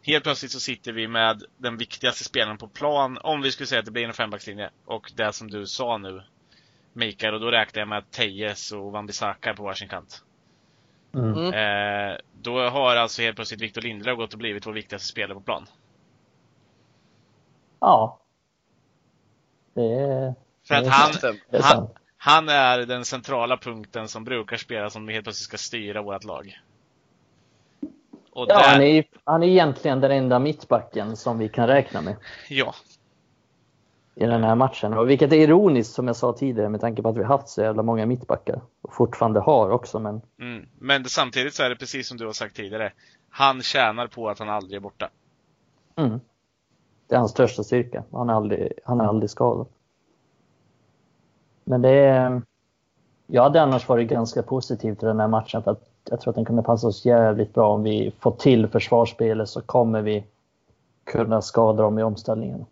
[0.06, 3.78] helt plötsligt så sitter vi med den viktigaste spelaren på plan, om vi skulle säga
[3.78, 4.70] att det blir en fembackslinje.
[4.84, 6.22] Och det som du sa nu,
[6.92, 10.22] Mikael, och då räknar jag med Tejes och Wan-Bissaka på varsin kant.
[11.14, 11.32] Mm.
[11.32, 11.54] Mm.
[11.54, 15.40] Eh, då har alltså helt plötsligt Victor Lindelöf gått och blivit vår viktigaste spelare på
[15.40, 15.66] plan.
[17.80, 18.20] Ja.
[19.74, 20.34] Det är,
[20.68, 24.90] För att det är han, är han, han är den centrala punkten som brukar spela
[24.90, 26.60] som helt plötsligt ska styra vårt lag.
[28.36, 32.00] Och Ja, där, han är, han är egentligen den enda mittbacken som vi kan räkna
[32.00, 32.16] med
[32.48, 32.74] ja,
[34.14, 34.92] i den här matchen.
[34.94, 37.60] Och vilket är ironiskt som jag sa tidigare med tanke på att vi haft så
[37.60, 38.60] jävla många mittbackar.
[38.82, 40.66] Och fortfarande har också men mm.
[40.78, 42.92] Men samtidigt så är det precis som du har sagt tidigare.
[43.30, 45.10] Han tjänar på att han aldrig är borta.
[45.96, 46.20] mm.
[47.08, 48.04] Det är hans största styrka.
[48.12, 49.66] Han är aldrig, han är aldrig skadad.
[51.64, 52.42] Men det är...
[53.26, 56.34] Jag hade annars varit ganska positiv till den här matchen för att jag tror att
[56.36, 60.24] den kommer passa oss jävligt bra om vi får till försvarsspelet så kommer vi
[61.04, 62.66] kunna skada dem i omställningen.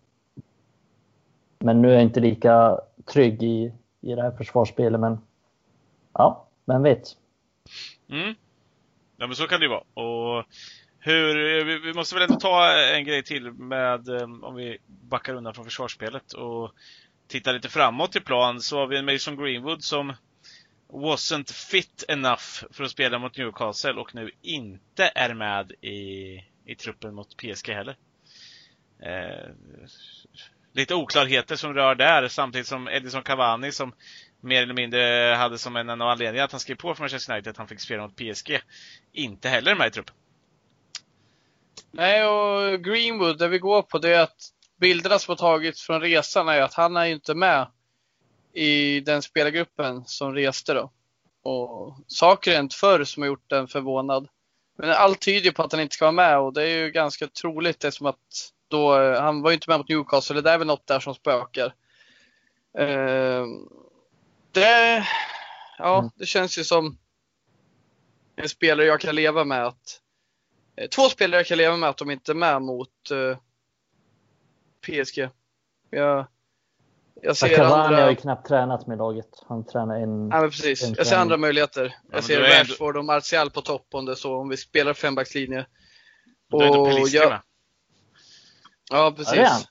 [1.58, 5.18] Men nu är jag inte lika trygg i, i det här försvarsspelet men
[6.12, 7.16] ja, vem vet.
[8.08, 8.34] Mm.
[9.16, 10.06] Ja men så kan det ju vara.
[10.06, 10.44] Och
[10.98, 15.34] hur, vi, vi måste väl ändå ta en grej till med, eh, om vi backar
[15.34, 16.72] undan från försvarsspelet och
[17.26, 20.12] tittar lite framåt i plan så har vi en Mason Greenwood som
[20.94, 26.34] wasn't fit enough för att spela mot Newcastle och nu inte är med i,
[26.64, 27.96] i truppen mot PSG heller.
[29.02, 29.50] Eh,
[30.72, 33.94] lite oklarheter som rör där samtidigt som Edison Cavani som
[34.40, 37.50] mer eller mindre hade som en av anledningarna att han skrev på för Manchester United
[37.50, 38.60] att han fick spela mot PSG.
[39.12, 40.14] Inte heller med i truppen.
[41.90, 46.00] Nej, och Greenwood, det vi går på det är att bilderna som har tagits från
[46.00, 47.66] resan är att han är ju inte med
[48.54, 50.90] i den spelargruppen som reste då.
[51.42, 54.28] Och saker har hänt förr som har gjort den förvånad.
[54.78, 57.26] Men allt tyder på att han inte ska vara med och det är ju ganska
[57.26, 60.50] troligt det är som att då, eh, han var ju inte med mot Newcastle, det
[60.50, 61.74] är väl något där som spökar.
[62.78, 63.44] Eh,
[64.52, 65.06] det,
[65.78, 66.10] ja, Mm.
[66.14, 66.98] det känns ju som
[68.36, 70.00] en spelare jag kan leva med att
[70.76, 73.38] Eh, Två spelare jag kan leva med att de inte är med mot eh,
[74.80, 75.28] PSG.
[75.90, 76.26] Jag,
[77.22, 78.02] jag ser Cavani andra...
[78.02, 79.28] har ju knappt tränat med laget.
[79.46, 80.28] Han tränar en...
[80.30, 80.84] Ja, men precis.
[80.84, 81.96] en Jag ser andra möjligheter.
[82.12, 84.56] Jag ser är ändå- Rashford och Martial på topp om det är så, om vi
[84.56, 85.66] spelar fembackslinje.
[86.50, 87.40] Då är inte Och Pelistri jag- med.
[88.90, 89.38] Ja, Ja, det är precis.
[89.48, 89.62] han.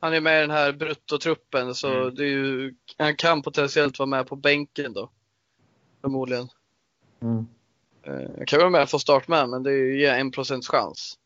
[0.00, 2.14] Han är med i den här bruttotruppen, så Mm.
[2.14, 5.10] det är ju, han kan potentiellt vara med på bänken då.
[6.00, 6.48] Förmodligen.
[7.22, 7.46] Mm.
[8.02, 11.18] Eh, Jag kan vara med från start med, men det är ju en procents chans.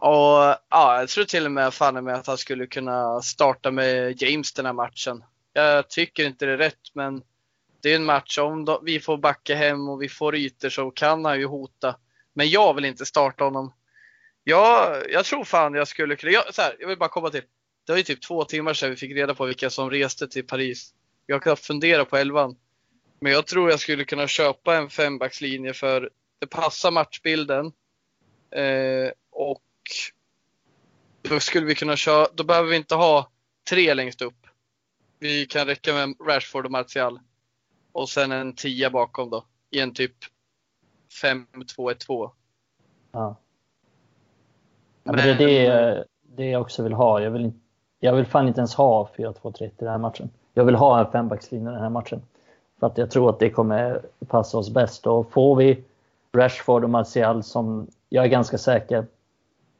[0.00, 4.22] Och ja, jag tror till och med fan med att han skulle kunna starta med
[4.22, 5.24] James den här matchen.
[5.52, 7.22] Jag tycker inte det är rätt, men
[7.82, 8.38] det är en match.
[8.38, 11.96] Om då, vi får backa hem och vi får ytor så kan han ju hota.
[12.32, 13.72] Men jag vill inte starta honom.
[14.44, 16.32] Jag, jag tror fan jag skulle kunna.
[16.32, 17.42] Jag, så här, jag vill bara komma till.
[17.86, 20.46] Det var ju typ två timmar sedan vi fick reda på vilka som reste till
[20.46, 20.94] Paris.
[21.26, 22.56] Jag kan fundera på elvan.
[23.20, 27.66] Men jag tror jag skulle kunna köpa en fembackslinje för det passar matchbilden.
[28.50, 29.62] Eh, och
[31.22, 33.30] då skulle vi kunna köra, då behöver vi inte ha
[33.70, 34.46] tre längst upp.
[35.18, 37.20] Vi kan räcka med Rashford och Martial.
[37.92, 39.44] Och sen en tia bakom då.
[39.70, 40.12] I en typ
[41.22, 42.30] 5-2-1-2.
[43.12, 43.36] Ja.
[45.02, 47.20] Ja, men det är det, det jag också vill ha.
[47.20, 47.58] Jag vill, inte-
[48.00, 50.30] jag vill fan inte ens ha 4-2-3 i den här matchen.
[50.54, 52.22] Jag vill ha en fembackslinje i den här matchen.
[52.80, 55.06] För att jag tror att det kommer passa oss bäst.
[55.06, 55.84] Och får vi
[56.32, 59.06] Rashford och Martial som jag är ganska säker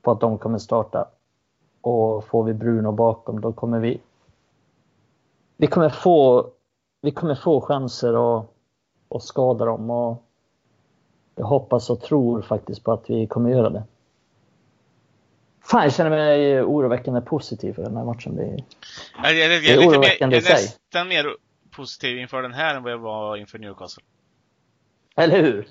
[0.09, 1.09] på att de kommer starta.
[1.81, 4.01] Och får vi Bruno bakom då kommer vi
[5.57, 6.51] vi kommer få,
[7.03, 8.47] vi kommer få chanser att,
[9.09, 10.25] att skada dem och
[11.35, 13.83] jag hoppas och tror faktiskt på att vi kommer göra det.
[15.63, 18.37] Fan, jag känner mig oroväckande positiv för den här matchen.
[18.37, 18.65] Det är,
[19.23, 21.37] jag, jag, jag, det är oroväckande mer, Jag är nästan mer
[21.71, 24.05] positiv inför den här än vad jag var inför Newcastle.
[25.17, 25.69] Eller hur?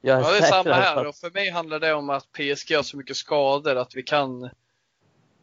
[0.00, 1.06] Jag är ja, det är samma här.
[1.06, 4.50] Och för mig handlar det om att PSG har så mycket skador att vi kan,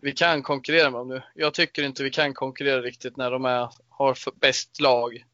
[0.01, 1.21] vi kan konkurrera med dem nu.
[1.35, 5.25] Jag tycker inte vi kan konkurrera riktigt när de är, har bäst lag.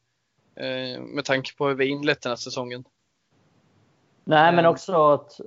[0.55, 2.83] Eh, med tanke på hur vi inlett den här säsongen.
[4.23, 5.39] Nej, men också att,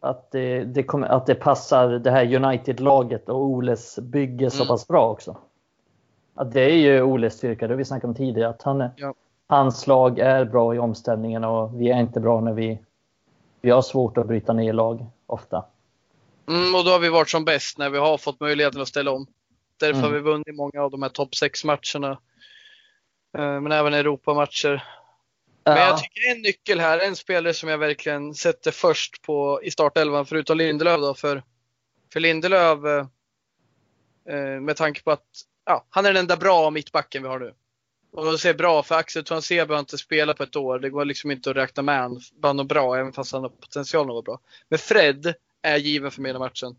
[0.00, 4.68] att, det, det kommer, att det passar det här United-laget och Oles bygge så mm.
[4.68, 5.36] pass bra också.
[6.34, 8.48] Att det är ju Oles styrka, det har vi snackat om tidigare.
[8.48, 9.14] Att han, ja.
[9.46, 12.78] Hans lag är bra i omställningen och vi är inte bra när vi,
[13.64, 15.64] vi har svårt att bryta ner lag ofta.
[16.48, 19.10] Mm, och då har vi varit som bäst när vi har fått möjligheten att ställa
[19.10, 19.26] om.
[19.80, 20.02] Därför mm.
[20.02, 22.10] har vi vunnit många av de här topp 6 matcherna.
[23.38, 24.84] Eh, men även Europamatcher.
[25.64, 29.70] Men jag tycker en nyckel här, en spelare som jag verkligen sätter först på i
[29.70, 31.42] startelvan, förutom Lindelöf då, för,
[32.12, 33.06] för Lindelöf, eh,
[34.34, 35.26] eh, med tanke på att
[35.64, 37.54] ja, han är den enda bra mittbacken vi har nu.
[38.14, 40.78] Och det ser bra, för Axel Tuansebe har inte spelat på ett år.
[40.78, 43.48] Det går liksom inte att räkna med han bara något bra, även fast han har
[43.48, 44.40] potential att vara bra.
[44.68, 46.76] Men Fred är given för mig i matchen.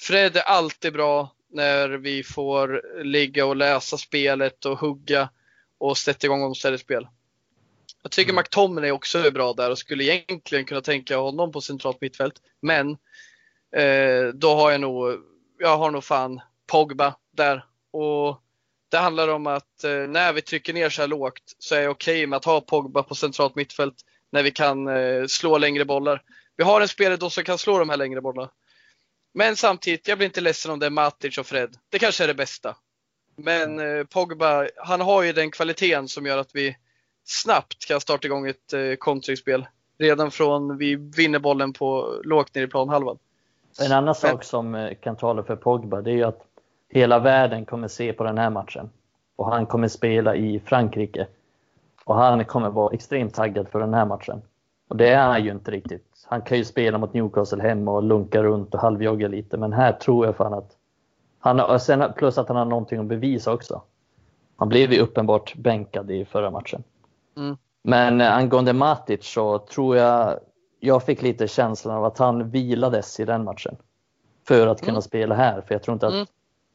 [0.00, 5.28] Fred är alltid bra när vi får ligga och läsa spelet och hugga
[5.78, 7.08] och sätta igång omställningsspel.
[8.02, 8.42] Jag tycker mm.
[8.42, 12.42] McTominay också är bra där och skulle egentligen kunna tänka honom på centralt mittfält.
[12.60, 12.90] Men
[13.76, 15.20] eh, då har jag nog,
[15.58, 17.64] jag har nog fan Pogba där.
[17.90, 18.42] Och
[18.96, 21.90] det handlar om att eh, när vi trycker ner så här lågt så är jag
[21.90, 23.94] okej okay med att ha Pogba på centralt mittfält
[24.32, 26.22] när vi kan eh, slå längre bollar.
[26.56, 28.50] Vi har en spelare då som kan slå de här längre bollarna.
[29.34, 31.76] Men samtidigt, jag blir inte ledsen om det är Matic och Fred.
[31.88, 32.76] Det kanske är det bästa.
[33.36, 36.76] Men eh, Pogba, han har ju den kvaliteten som gör att vi
[37.24, 39.66] snabbt kan starta igång ett eh, kontringsspel.
[39.98, 43.18] Redan från vi vinner bollen på lågt ner i planhalvan.
[43.80, 44.14] En annan Men...
[44.14, 46.42] sak som kan tala för Pogba det är ju att
[46.96, 48.90] hela världen kommer se på den här matchen.
[49.36, 51.26] Och han kommer spela i Frankrike.
[52.04, 54.42] Och han kommer vara extremt taggad för den här matchen.
[54.88, 56.06] Och det är han ju inte riktigt.
[56.26, 59.56] Han kan ju spela mot Newcastle hemma och lunka runt och halvjogga lite.
[59.56, 60.76] Men här tror jag fan att
[61.38, 63.82] han har, sen plus att han har någonting att bevisa också.
[64.56, 66.82] Han blev ju uppenbart bänkad i förra matchen.
[67.36, 67.56] Mm.
[67.82, 70.38] Men eh, angående Matic så tror jag
[70.80, 73.76] jag fick lite känslan av att han vilades i den matchen.
[74.48, 75.02] För att kunna mm.
[75.02, 75.60] spela här.
[75.60, 76.26] För jag tror inte att mm.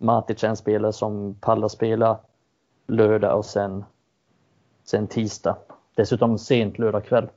[0.02, 2.20] Matic är en spelare som pallar spela
[2.88, 3.86] lördag och sen,
[4.84, 5.58] sen tisdag.
[5.96, 7.30] Dessutom sent lördag kväll.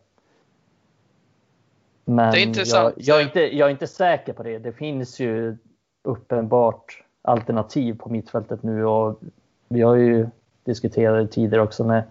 [2.05, 4.59] Men jag, jag, är inte, jag är inte säker på det.
[4.59, 5.57] Det finns ju
[6.03, 9.21] uppenbart alternativ på mittfältet nu och
[9.69, 10.27] vi har ju
[10.65, 12.03] diskuterat det tidigare också med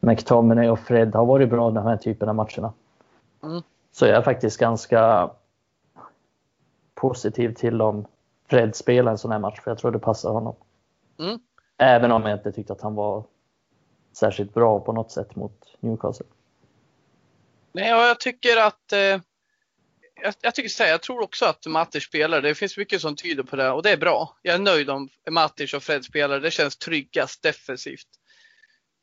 [0.00, 2.72] McTominay och Fred har varit bra den här typen av matcherna.
[3.42, 3.62] Mm.
[3.92, 5.30] Så jag är faktiskt ganska
[6.94, 8.06] positiv till om
[8.54, 10.56] Fred spelar en sån här match, för jag tror det passar honom.
[11.18, 11.38] Mm.
[11.78, 13.24] Även om jag inte tyckte att han var
[14.12, 16.26] särskilt bra på något sätt mot Newcastle.
[17.72, 22.42] Nej, jag tycker att eh, jag, jag, tycker här, jag tror också att Matic spelar.
[22.42, 24.36] Det finns mycket som tyder på det och det är bra.
[24.42, 26.40] Jag är nöjd om Matic och Fred spelar.
[26.40, 28.08] Det känns tryggast defensivt.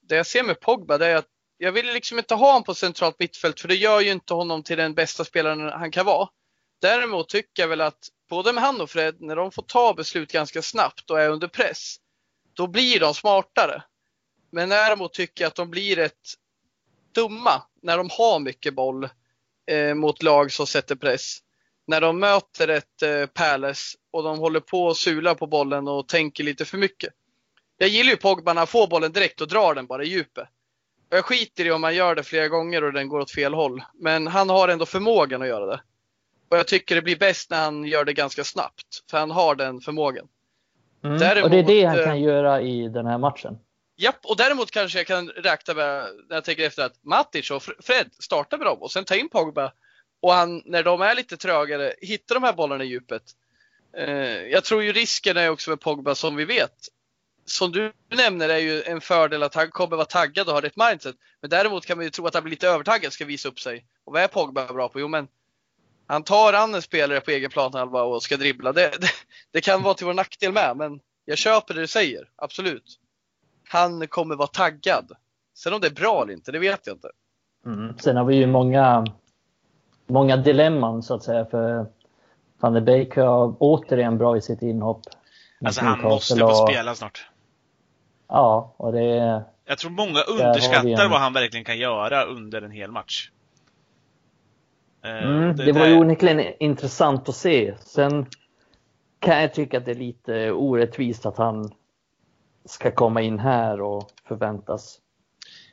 [0.02, 2.74] Det jag ser med Pogba det är att jag vill liksom inte ha honom på
[2.74, 6.30] centralt mittfält för det gör ju inte honom till den bästa spelaren han kan vara.
[6.82, 10.32] Däremot tycker jag väl att både med han och Fred, när de får ta beslut
[10.32, 11.96] ganska snabbt och är under press,
[12.54, 13.84] då blir de smartare.
[14.52, 16.34] Men däremot tycker jag att de blir rätt
[17.16, 19.10] dumma när de har mycket boll
[19.72, 21.40] eh, mot lag som sätter press.
[21.88, 26.08] När de möter ett eh, Palace och de håller på och sular på bollen och
[26.08, 27.14] tänker lite för mycket.
[27.78, 30.48] Jag gillar ju Pogba när han får bollen direkt och drar den bara i djupet.
[31.10, 33.84] Jag skiter i om man gör det flera gånger och den går åt fel håll.
[33.94, 35.82] Men han har ändå förmågan att göra det.
[36.52, 39.04] Och jag tycker det blir bäst när han gör det ganska snabbt.
[39.12, 40.28] För han har den förmågan.
[41.04, 41.18] Mm.
[41.18, 43.58] Däremot, och det är det han kan göra i den här matchen.
[43.98, 47.64] Japp, och däremot kanske jag kan räkna med, när jag tänker efter, att Matic och
[47.64, 49.72] Fred startar med dem och sen tar in Pogba.
[50.22, 53.24] Och han, när de är lite trögare, hittar de här bollarna i djupet.
[53.98, 54.08] Eh,
[54.48, 56.76] jag tror ju risken är också med Pogba, som vi vet,
[57.46, 60.90] som du nämner är ju en fördel att han kommer vara taggad och ha rätt
[60.90, 61.16] mindset.
[61.42, 63.86] Men däremot kan man ju tro att han blir lite övertaggad, ska visa upp sig.
[64.04, 65.00] Och vad är Pogba bra på?
[65.00, 65.28] Jo men
[66.12, 68.74] han tar an en spelare på egen planhalva och ska dribbla.
[68.74, 69.08] Det, det,
[69.52, 72.30] det, kan vara till vår nackdel med, men jag köper det du säger.
[72.36, 73.00] Absolut.
[73.70, 75.12] Han kommer vara taggad.
[75.58, 77.08] Sen om det är bra eller inte, det vet jag inte.
[77.66, 77.98] Mm.
[77.98, 79.06] Sen har vi ju många
[80.08, 81.86] många dilemman så att säga för
[82.60, 85.02] van der Beek var återigen bra i sitt inhopp.
[85.66, 87.26] Alltså han måste få spela snart.
[88.28, 89.44] Ja, och det...
[89.66, 91.12] Jag tror många underskattar en...
[91.12, 93.30] vad han verkligen kan göra under en hel match.
[95.04, 97.76] Eh, mm, det, det, var ju onekligen intressant att se.
[97.80, 98.26] Sen
[99.20, 101.72] kan jag tycka att det är lite orättvist att han
[102.66, 105.00] ska komma in här och förväntas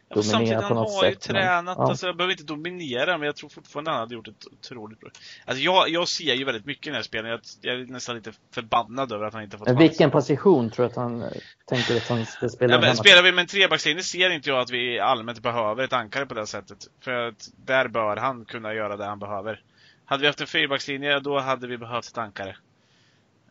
[0.09, 1.89] Ja, samtidigt, han har ju tränat, ja.
[1.89, 5.11] alltså jag behöver inte dominera, men jag tror fortfarande han hade gjort ett otroligt bra.
[5.45, 7.31] Alltså jag, jag ser ju väldigt mycket i den här spelen.
[7.31, 10.85] Jag, jag är nästan lite förbannad över att han inte fått men Vilken position tror
[10.85, 11.29] du att han eh,
[11.67, 12.75] tänker att han ska spela?
[12.75, 15.93] Ja, men, spelar vi med en trebackslinje ser inte jag att vi allmänt behöver ett
[15.93, 16.79] ankare på det sättet.
[17.01, 19.63] För att där bör han kunna göra det han behöver.
[20.05, 22.57] Hade vi haft en fyrbackslinje, då hade vi behövt ett ankare.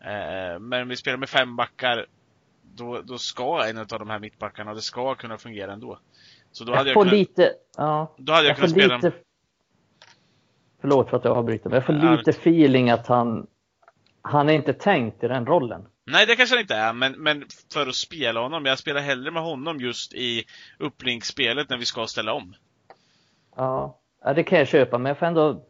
[0.01, 2.05] Eh, men om vi spelar med fem backar,
[2.61, 5.99] då, då ska en av de här mittbackarna, det ska kunna fungera ändå.
[6.51, 8.15] Så då jag hade jag får kunnat, lite, ja.
[8.17, 8.95] Då hade jag, jag kunnat spela...
[8.95, 9.11] Lite,
[10.81, 13.47] förlåt för att jag avbryter, men jag får ja, lite feeling att han,
[14.21, 15.87] han är inte tänkt i den rollen.
[16.05, 17.43] Nej, det kanske han inte är, men, men
[17.73, 18.65] för att spela honom.
[18.65, 20.43] Jag spelar hellre med honom just i
[20.79, 22.53] upplinkspelet när vi ska ställa om.
[23.55, 25.65] Ja, ja det kan jag köpa, men jag får ändå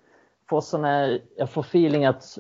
[0.50, 2.38] få sån här, jag får feeling att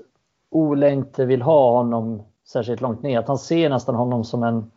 [0.49, 3.19] Ole inte vill ha honom särskilt långt ner.
[3.19, 4.71] Att han ser nästan honom som en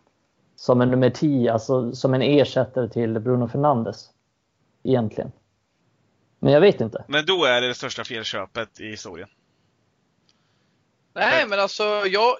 [0.61, 4.11] som en nummer 10, alltså som en ersättare till Bruno Fernandes.
[4.85, 5.33] Egentligen.
[6.39, 7.05] Men jag vet inte.
[7.09, 9.29] Men då är det det största felköpet i historien.
[11.15, 12.35] Nej, men alltså jag,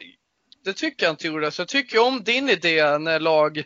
[0.65, 1.59] det tycker jag inte Jonas.
[1.59, 3.65] Jag tycker om din idé när lag,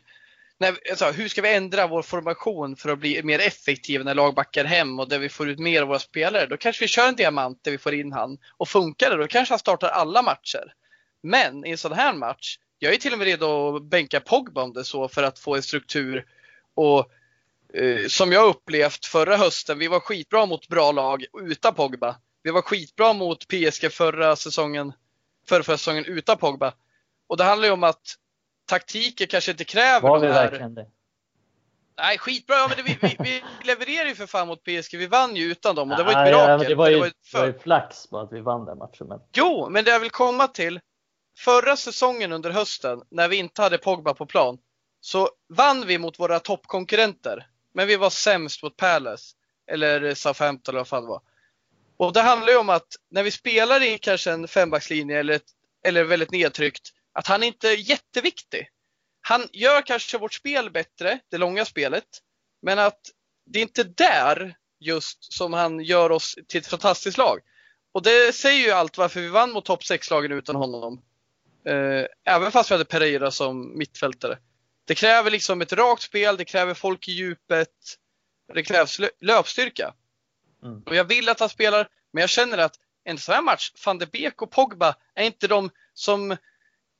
[0.59, 4.34] när, alltså, hur ska vi ändra vår formation för att bli mer effektiv när lag
[4.34, 6.46] backar hem och där vi får ut mer av våra spelare.
[6.46, 9.26] Då kanske vi kör en diamant där vi får in han och funkar det, då
[9.26, 10.74] kanske han startar alla matcher.
[11.22, 14.62] Men i en sån här match, jag är till och med redo att bänka Pogba
[14.62, 16.27] om det är så för att få en struktur.
[16.75, 17.11] Och
[17.75, 22.16] eh, som jag upplevt förra hösten, vi var skitbra mot bra lag utan Pogba.
[22.43, 24.93] Vi var skitbra mot PSG förra säsongen,
[25.49, 26.72] förra, förra säsongen utan Pogba.
[27.27, 28.16] Och det handlar ju om att
[28.66, 30.51] taktiker kanske inte kräver var de här...
[30.51, 30.87] verkligen det?
[31.97, 32.57] Nej, skitbra.
[32.57, 34.99] Ja, men det, vi, vi, vi levererade ju för fan mot PSG.
[34.99, 36.62] Vi vann ju utan dem och det var ett mirakel.
[36.62, 37.39] Ja, det var ju, det var ju, för...
[37.39, 39.07] det var ju flax bara att vi vann den matchen.
[39.09, 39.20] Men...
[39.33, 40.81] Jo, men det jag vill komma till,
[41.37, 44.59] Förra säsongen under hösten, när vi inte hade Pogba på plan,
[45.01, 47.47] så vann vi mot våra toppkonkurrenter.
[47.74, 49.37] Men vi var sämst mot Palace,
[49.70, 51.22] eller Southampton eller vad fan det var.
[51.97, 55.47] Och det handlar ju om att när vi spelar i kanske en fembackslinje eller, ett,
[55.85, 58.68] eller väldigt nedtryckt, att han inte är jätteviktig.
[59.20, 62.05] Han gör kanske vårt spel bättre, det långa spelet,
[62.62, 63.01] men att
[63.47, 67.41] det är inte där just som han gör oss till ett fantastiskt lag.
[67.93, 71.03] Och det säger ju allt varför vi vann mot topp 6-lagen utan honom.
[71.67, 74.39] Eh, även fast vi hade Pereira som mittfältare.
[74.85, 77.69] Det kräver liksom ett rakt spel, det kräver folk i djupet,
[78.55, 79.95] det krävs löpstyrka.
[80.62, 80.83] Mm.
[80.87, 83.99] Och jag vill att han spelar, men jag känner att en sån här match, van
[83.99, 86.37] de Beek och Pogba är inte de som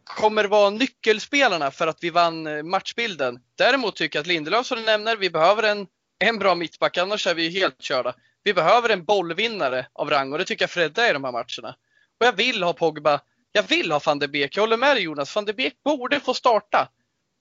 [0.05, 3.41] kommer vara nyckelspelarna för att vi vann eh, matchbilden.
[3.55, 5.87] Däremot tycker jag att Lindelöf som du nämner, vi behöver en,
[6.19, 8.15] en bra mittback, annars är vi helt körda.
[8.43, 11.33] Vi behöver en bollvinnare av rang och det tycker jag Fredde är i de här
[11.33, 11.77] matcherna.
[12.21, 13.21] Och jag vill ha Pogba
[13.57, 14.57] jag vill ha van de Beek.
[14.57, 15.35] Jag håller med dig Jonas.
[15.35, 16.89] Van de Beek borde få starta.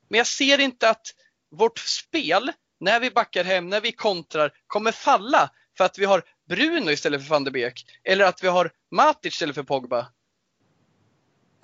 [0.07, 1.07] Men jag ser inte att
[1.51, 6.24] vårt spel, när vi backar hem, när vi kontrar, kommer falla för att vi har
[6.49, 7.86] Bruno istället för van de Beek.
[8.03, 10.07] Eller att vi har Matic istället för Pogba.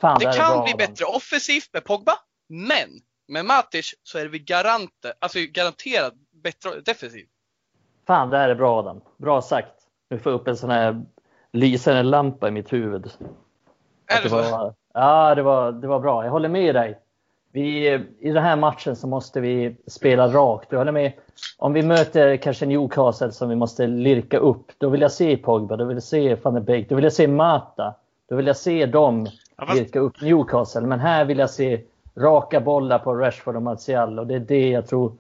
[0.01, 2.13] Fan, det, det kan bli bättre offensivt med Pogba,
[2.47, 2.89] men
[3.27, 7.29] med Matic så är vi garante, alltså garanterat bättre defensivt.
[8.07, 9.01] Fan, det här är bra Adam.
[9.17, 9.75] Bra sagt.
[10.09, 11.05] Nu får jag upp en sån här
[11.53, 13.11] lysande lampa i mitt huvud.
[14.09, 14.35] Är det, så?
[14.35, 16.23] Var, ja, det var, det var bra.
[16.23, 16.99] Jag håller med dig.
[17.51, 17.87] Vi,
[18.19, 20.71] I den här matchen så måste vi spela rakt.
[20.71, 21.11] Jag håller med.
[21.57, 25.75] Om vi möter kanske Newcastle som vi måste lirka upp, då vill jag se Pogba,
[25.75, 27.95] då vill jag se van der Beek, då vill jag se Mata.
[28.29, 29.27] Då vill jag se dem
[29.73, 30.81] lirka upp Newcastle.
[30.81, 31.81] Men här vill jag se
[32.15, 35.13] raka bollar på Rashford och Martial och det är det jag tror.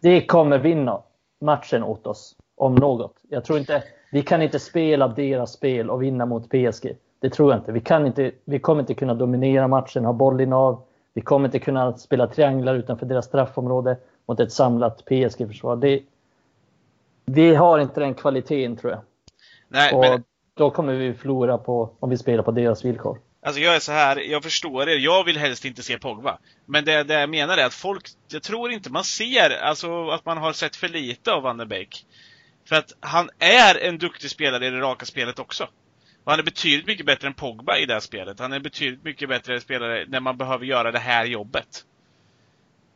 [0.00, 1.02] Det kommer vinna
[1.40, 3.14] matchen åt oss, om något.
[3.28, 6.96] Jag tror inte, vi kan inte spela deras spel och vinna mot PSG.
[7.24, 7.72] Det tror jag inte.
[7.72, 8.32] Vi, kan inte.
[8.44, 10.82] vi kommer inte kunna dominera matchen, ha bollinnehav.
[11.14, 13.96] Vi kommer inte kunna spela trianglar utanför deras straffområde
[14.26, 16.00] mot ett samlat PSG-försvar.
[17.24, 19.00] Vi har inte den kvaliteten tror jag.
[19.68, 20.24] Nej, och men...
[20.54, 23.18] Då kommer vi förlora på, om vi spelar på deras villkor.
[23.42, 24.94] Alltså jag är så här, jag förstår det.
[24.94, 26.38] Jag vill helst inte se Pogba.
[26.66, 30.24] Men det, det jag menar är att folk, jag tror inte man ser, alltså att
[30.24, 32.06] man har sett för lite av Van der Beek.
[32.68, 35.68] För att han är en duktig spelare i det raka spelet också.
[36.24, 38.38] Och han är betydligt mycket bättre än Pogba i det här spelet.
[38.38, 41.84] Han är betydligt mycket bättre spelare när man behöver göra det här jobbet.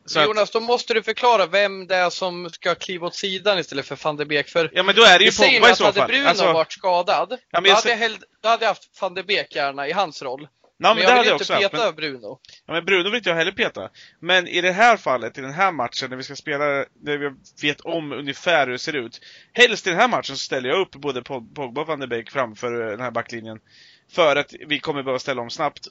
[0.05, 0.53] Så Jonas, att...
[0.53, 4.17] då måste du förklara vem det är som ska kliva åt sidan istället för van
[4.17, 4.47] de Beek.
[4.47, 5.93] För ja, men då är det ju Pogba i så fall.
[5.93, 6.53] Hade Bruno alltså...
[6.53, 8.17] varit skadad, ja, då, hade jag hell...
[8.41, 10.47] då hade jag haft van de Beek gärna i hans roll.
[10.81, 11.95] Nej, men, men jag vill inte peta men...
[11.95, 12.39] Bruno.
[12.65, 13.89] Ja, men Bruno vill inte jag heller peta.
[14.19, 17.29] Men i det här fallet, i den här matchen, när vi ska spela, när vi
[17.61, 19.21] vet om ungefär hur det ser ut.
[19.53, 22.31] Helst i den här matchen så ställer jag upp både Pogba och van de Beek
[22.31, 23.59] framför eh, den här backlinjen.
[24.11, 25.87] För att vi kommer behöva ställa om snabbt.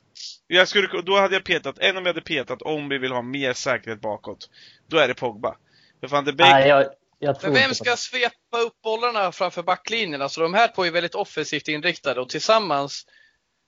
[0.47, 3.23] Jag skulle, då hade jag petat, än om jag hade petat om vi vill ha
[3.23, 4.51] mer säkerhet bakåt.
[4.87, 5.57] Då är det Pogba.
[6.01, 6.51] För van de Beek...
[6.51, 10.23] Nej, jag, Men vem ska svepa upp bollarna framför backlinjen?
[10.23, 13.07] Alltså de här två är väldigt offensivt inriktade och tillsammans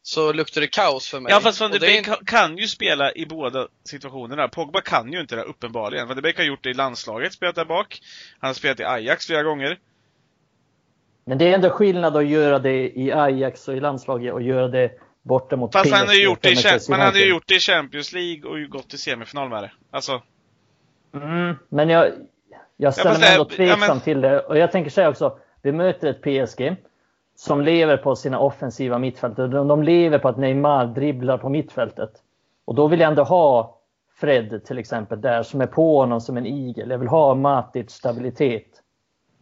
[0.03, 1.33] så luktar det kaos för mig.
[1.33, 2.25] Ja fast van de Beek är...
[2.27, 4.49] kan ju spela i båda situationerna.
[4.49, 6.09] Pogba kan ju inte det uppenbarligen.
[6.09, 8.01] Van de Beek har gjort det i landslaget, spelat där bak.
[8.39, 9.79] Han har spelat i Ajax flera gånger.
[11.25, 14.69] Men det är ändå skillnad att göra det i Ajax och i landslaget och göra
[14.69, 14.91] det
[15.23, 17.61] borta mot Fast han har ju gjort det i, men han har gjort det i
[17.61, 19.71] Champions League och gått till semifinal med det.
[19.91, 20.23] Alltså.
[21.15, 22.13] Mm, men jag,
[22.77, 24.01] jag ställer ja, mig ändå tveksam ja, men...
[24.01, 24.41] till det.
[24.41, 26.77] Och jag tänker säga också, vi möter ett PSG
[27.41, 29.49] som lever på sina offensiva mittfältare.
[29.49, 32.11] De, de lever på att Neymar dribblar på mittfältet.
[32.65, 33.79] Och då vill jag ändå ha
[34.21, 36.91] Fred till exempel där som är på honom som en igel.
[36.91, 38.67] Jag vill ha Matic stabilitet.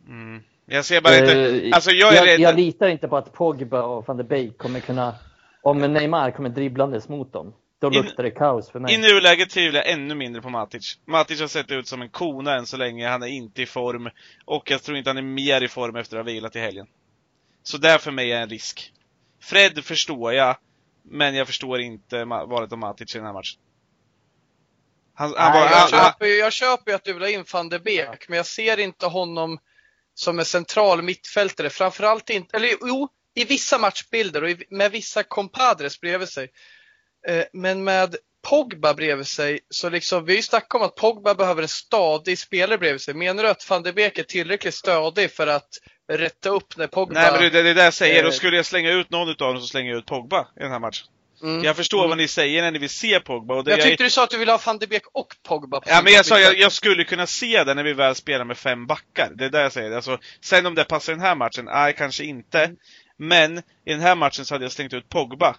[0.08, 0.42] Mm.
[0.66, 2.38] Jag ser bara inte, uh, alltså jag jag.
[2.38, 5.14] Jag litar inte på att Pogba och van de Beek kommer kunna,
[5.62, 8.94] om Neymar kommer dribblandes mot dem, då luktar det kaos för mig.
[8.94, 10.98] I nuläget tvivlar jag ännu mindre på Matic.
[11.04, 14.10] Matic har sett ut som en kona än så länge, han är inte i form.
[14.44, 16.86] Och jag tror inte han är mer i form efter att ha vilat i helgen.
[17.68, 18.92] Så där för mig är en risk.
[19.42, 20.56] Fred förstår jag,
[21.02, 23.60] men jag förstår inte valet av Matic i den här matchen.
[25.14, 27.68] Han, han Nej, bara, jag, köper, jag köper ju att du vill ha in van
[27.68, 29.58] de Beek, men jag ser inte honom
[30.14, 31.70] som en central mittfältare.
[31.70, 36.50] Framförallt inte, eller jo, i vissa matchbilder och med vissa compadres bredvid sig.
[37.28, 38.16] Eh, men med
[38.48, 43.00] Pogba bredvid sig, så liksom, vi snackat om att Pogba behöver en stadig spelare bredvid
[43.00, 43.14] sig.
[43.14, 45.68] Menar du att van de Beek är tillräckligt stadig för att
[46.12, 47.14] rätta upp när Pogba...
[47.14, 49.54] Nej men det är det där jag säger, då skulle jag slänga ut någon utav
[49.54, 51.06] dem så slänger jag ut Pogba i den här matchen.
[51.42, 51.64] Mm.
[51.64, 52.08] Jag förstår mm.
[52.08, 53.54] vad ni säger när ni vill se Pogba.
[53.54, 54.06] Och det jag tyckte jag...
[54.06, 55.80] du sa att du ville ha van de Beek och Pogba.
[55.86, 58.58] ja, men jag sa jag, jag skulle kunna se det när vi väl spelar med
[58.58, 59.32] fem backar.
[59.34, 59.92] Det är det jag säger.
[59.92, 62.64] Alltså, sen om det passar i den här matchen, nej kanske inte.
[62.64, 62.76] Mm.
[63.16, 65.56] Men i den här matchen så hade jag slängt ut Pogba.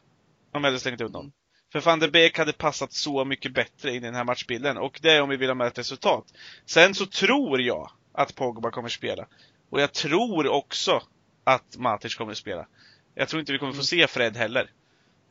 [0.54, 1.32] Om jag hade slängt ut någon.
[1.72, 4.78] För van de Beek hade passat så mycket bättre in i den här matchbilden.
[4.78, 6.26] Och det är om vi vill ha med ett resultat.
[6.66, 9.28] Sen så tror jag att Pogba kommer spela.
[9.70, 11.02] Och jag tror också
[11.44, 12.68] att Matic kommer spela.
[13.16, 14.72] Jag tror inte vi kommer få se Fred heller.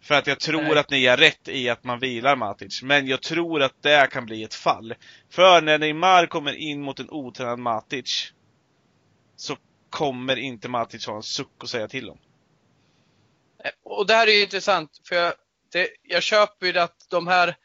[0.01, 0.79] För att jag tror Nej.
[0.79, 2.83] att ni är rätt i att man vilar Matic.
[2.83, 4.95] Men jag tror att det kan bli ett fall.
[5.31, 8.33] För när Neymar kommer in mot en otränad Matic
[9.37, 9.57] så
[9.91, 12.19] kommer inte Matic ha en suck att säga till om.
[13.85, 15.35] Och det här är ju intressant, för jag,
[15.73, 17.57] det, jag köper ju att de här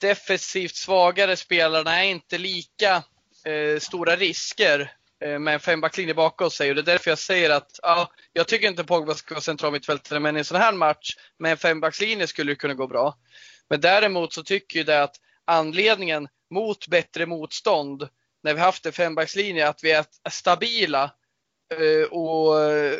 [0.00, 3.02] defensivt svagare spelarna är inte lika
[3.44, 4.92] eh, stora risker
[5.24, 6.68] Eh, med en fembacklinje bakom sig.
[6.68, 9.72] Och det är därför jag säger att ja, jag tycker inte Pogba ska vara central
[9.72, 13.16] mittfältare, men i en sån här match med en fembackslinje skulle det kunna gå bra.
[13.68, 18.08] Men däremot så tycker jag det att anledningen mot bättre motstånd
[18.42, 21.10] när vi haft en fembackslinje att vi är stabila.
[21.74, 22.98] Eh, och eh,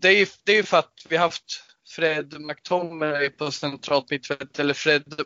[0.00, 4.74] det är ju det är för att vi haft Fred McTominay på centralt mittfält, eller
[4.74, 5.20] Fred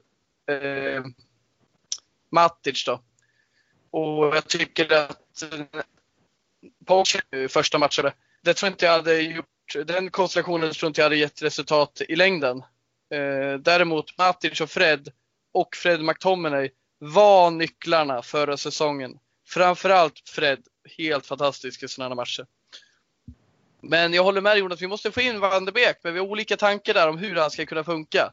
[0.50, 1.04] eh,
[2.30, 3.02] Matic då.
[3.90, 5.82] Och jag tycker att eh,
[6.86, 8.10] Porsche första matchen.
[8.42, 9.46] Det tror inte jag hade gjort,
[9.84, 12.58] den konstellationen tror inte jag hade gett resultat i längden.
[13.14, 15.08] Eh, däremot Matic och Fred
[15.52, 19.18] och Fred McTominay var nycklarna förra säsongen.
[19.48, 20.58] Framförallt Fred,
[20.98, 22.46] helt fantastisk i sådana här matcher.
[23.83, 26.26] Men jag håller med Jonas, vi måste få in Van de Beek, men vi har
[26.26, 28.33] olika tankar där om hur han ska kunna funka.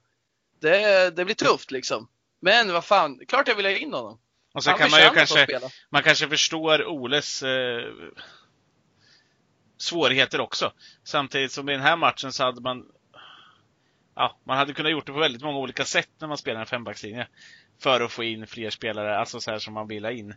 [0.62, 2.08] Det, det blir tufft liksom.
[2.42, 4.20] Men vad fan, klart jag vill ha in honom.
[4.54, 7.84] Och så kan man ju kanske, man kanske förstår Oles eh,
[9.78, 10.74] svårigheter också.
[11.04, 12.86] Samtidigt som i den här matchen så hade man
[14.20, 16.66] Ja, man hade kunnat gjort det på väldigt många olika sätt när man spelar en
[16.66, 17.28] fembackslinje.
[17.82, 20.36] För att få in fler spelare, alltså så här som man vill ha in.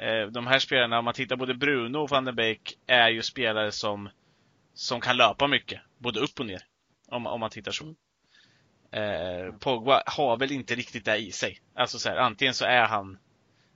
[0.00, 3.22] Eh, de här spelarna, om man tittar både Bruno och van den Beek, är ju
[3.22, 4.08] spelare som,
[4.76, 5.80] som kan löpa mycket.
[5.98, 6.62] Både upp och ner.
[7.08, 7.94] Om, om man tittar så.
[8.90, 11.60] Eh, Pogba har väl inte riktigt det i sig.
[11.74, 13.18] Alltså så här, antingen så är han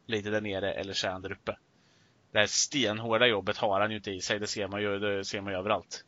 [0.06, 1.56] lite där nere eller så är han där uppe.
[2.32, 5.24] Det här stenhårda jobbet har han ju inte i sig, det ser man ju, det
[5.24, 6.04] ser man ju överallt.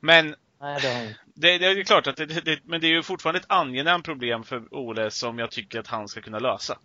[0.00, 3.40] Men Nej, det, det, det, är klart att det, det, men det är ju fortfarande
[3.40, 6.78] ett angenämt problem för Ole som jag tycker att han ska kunna lösa.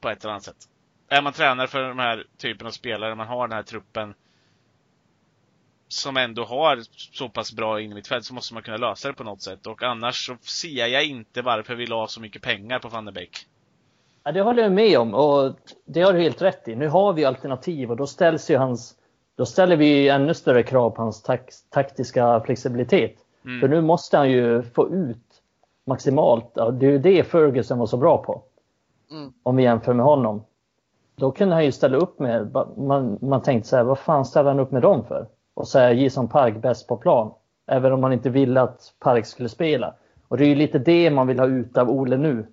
[0.00, 0.68] På ett eller annat sätt.
[1.08, 4.14] Är man tränare för de här typen av spelare, man har den här truppen
[5.92, 6.78] som ändå har
[7.12, 9.42] så pass bra in i mitt fält så måste man kunna lösa det på något
[9.42, 9.66] sätt.
[9.66, 13.12] Och annars så ser jag inte varför vi la så mycket pengar på van der
[13.12, 13.46] Beek.
[14.24, 16.76] Ja, det håller jag med om och det har du helt rätt i.
[16.76, 18.96] Nu har vi alternativ och då ställs ju hans
[19.36, 23.14] då ställer vi ännu större krav på hans tak taktiska flexibilitet.
[23.44, 23.60] Mm.
[23.60, 25.42] För nu måste han ju få ut
[25.86, 26.54] maximalt.
[26.54, 28.42] Det är ju det Ferguson var så bra på.
[29.10, 29.32] Mm.
[29.42, 30.44] Om vi jämför med honom.
[31.16, 34.50] Då kunde han ju ställa upp med, man, man tänkte så här, vad fan ställer
[34.50, 35.26] han upp med dem för?
[35.54, 37.32] Och så är Jason Park bäst på plan.
[37.66, 39.94] Även om man inte ville att Park skulle spela.
[40.28, 42.46] Och det är ju lite det man vill ha ut av Ole nu.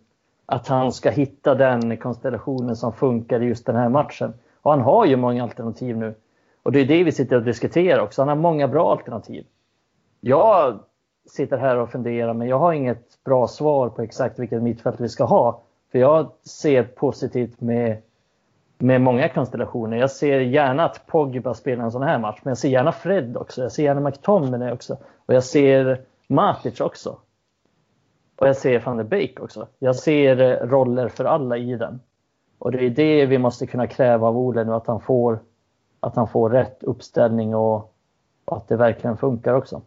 [0.45, 4.33] Att han ska hitta den konstellationen som funkar i just den här matchen.
[4.61, 6.15] Och han har ju många alternativ nu.
[6.63, 8.21] Och det är det vi sitter och diskuterar också.
[8.21, 9.45] Han har många bra alternativ.
[10.21, 10.79] Jag
[11.25, 15.09] sitter här och funderar, men jag har inget bra svar på exakt vilket mittfält vi
[15.09, 15.61] ska ha.
[15.91, 17.97] För jag ser positivt med,
[18.77, 19.97] med många konstellationer.
[19.97, 23.37] Jag ser gärna att Pogba spelar en sån här match, men jag ser gärna Fred
[23.37, 23.61] också.
[23.61, 24.97] Jag ser gärna McTominay också.
[25.25, 27.19] Och jag ser Matic också.
[28.35, 29.67] Och jag ser van der Beek också.
[29.79, 31.99] Jag ser eh, roller för alla i den.
[32.59, 35.39] Och det är det vi måste kunna kräva av Ole nu, att han får,
[35.99, 37.93] att han får rätt uppställning och,
[38.45, 39.81] och att det verkligen funkar också.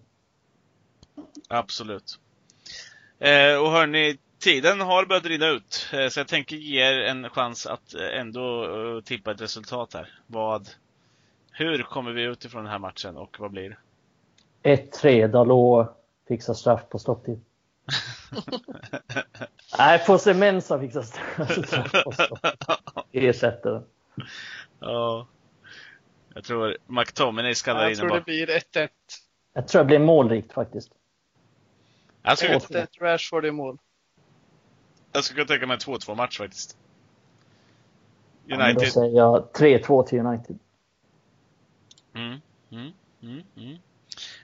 [1.49, 2.19] Absolut.
[3.19, 5.89] Eh, och hörni, tiden har börjat rinna ut.
[5.93, 9.95] Eh, så jag tänker ge er en chans att eh, ändå uh, tippa ett resultat
[9.95, 10.09] här.
[10.27, 10.69] Vad,
[11.53, 13.79] hur kommer vi ut ifrån den här matchen och vad blir
[14.63, 14.77] det?
[14.77, 15.89] 1-3, Dalot
[16.29, 17.41] fixar straff på stopptid.
[19.79, 22.59] Nej, Fosse Mensa fixar straff på stopptid.
[23.13, 23.83] Ersätter
[24.81, 25.27] Ja.
[26.35, 28.89] Jag tror McTominay skallar in Jag tror det blir 1-1.
[29.53, 30.91] Jag tror det blir målrikt faktiskt.
[32.23, 33.79] Jag skulle, 1-1 Rashford i mål.
[35.13, 36.77] Jag skulle kunna tänka mig en 2-2 match faktiskt.
[38.45, 38.69] United.
[38.69, 40.59] Ja, då säger jag 3-2 till United.
[42.15, 42.41] Mm,
[42.71, 42.93] mm,
[43.23, 43.79] mm, mm.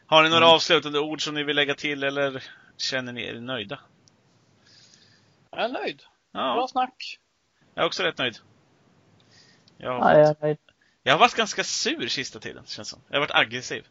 [0.07, 0.55] Har ni några mm.
[0.55, 2.45] avslutande ord som ni vill lägga till eller
[2.77, 3.81] känner ni er nöjda?
[5.51, 6.03] Jag är nöjd.
[6.33, 6.55] Ja.
[6.55, 7.19] Bra snack.
[7.75, 8.39] Jag är också rätt nöjd.
[9.77, 10.59] Jag har, ja, jag, är nöjd.
[11.03, 13.01] jag har varit ganska sur sista tiden, känns som.
[13.09, 13.87] Jag har varit aggressiv.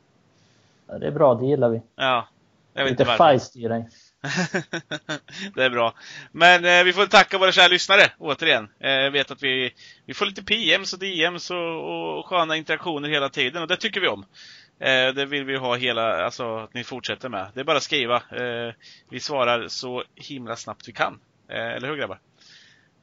[0.87, 1.81] Ja, det är bra, det gillar vi.
[1.95, 2.27] Ja.
[2.73, 3.89] Jag vet Lite feist i dig.
[5.55, 5.93] det är bra.
[6.31, 8.69] Men eh, vi får tacka våra kära lyssnare återigen.
[8.79, 9.73] Eh, jag vet att vi,
[10.05, 14.01] vi får lite PMs och DMs och, och sköna interaktioner hela tiden och det tycker
[14.01, 14.25] vi om.
[14.79, 17.47] Eh, det vill vi ha hela, alltså att ni fortsätter med.
[17.53, 18.15] Det är bara att skriva.
[18.15, 18.73] Eh,
[19.09, 21.19] vi svarar så himla snabbt vi kan.
[21.49, 22.19] Eh, eller hur grabbar?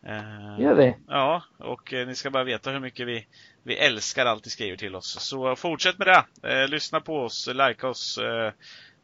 [0.06, 0.96] Eh, gör vi.
[1.08, 3.26] Ja, och eh, ni ska bara veta hur mycket vi,
[3.62, 5.20] vi älskar allt ni skriver till oss.
[5.20, 6.50] Så fortsätt med det.
[6.50, 8.18] Eh, lyssna på oss, like oss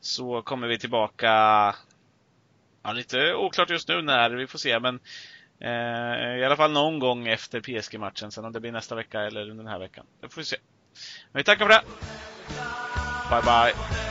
[0.01, 1.75] så kommer vi tillbaka,
[2.89, 5.01] ja, lite oklart just nu när, vi får se, men
[5.61, 8.31] eh, i alla fall någon gång efter PSG-matchen.
[8.31, 10.07] Sen om det blir nästa vecka eller under den här veckan.
[10.21, 10.57] Det får vi se.
[11.33, 11.83] Men vi tackar för det.
[13.31, 14.08] Bye bye.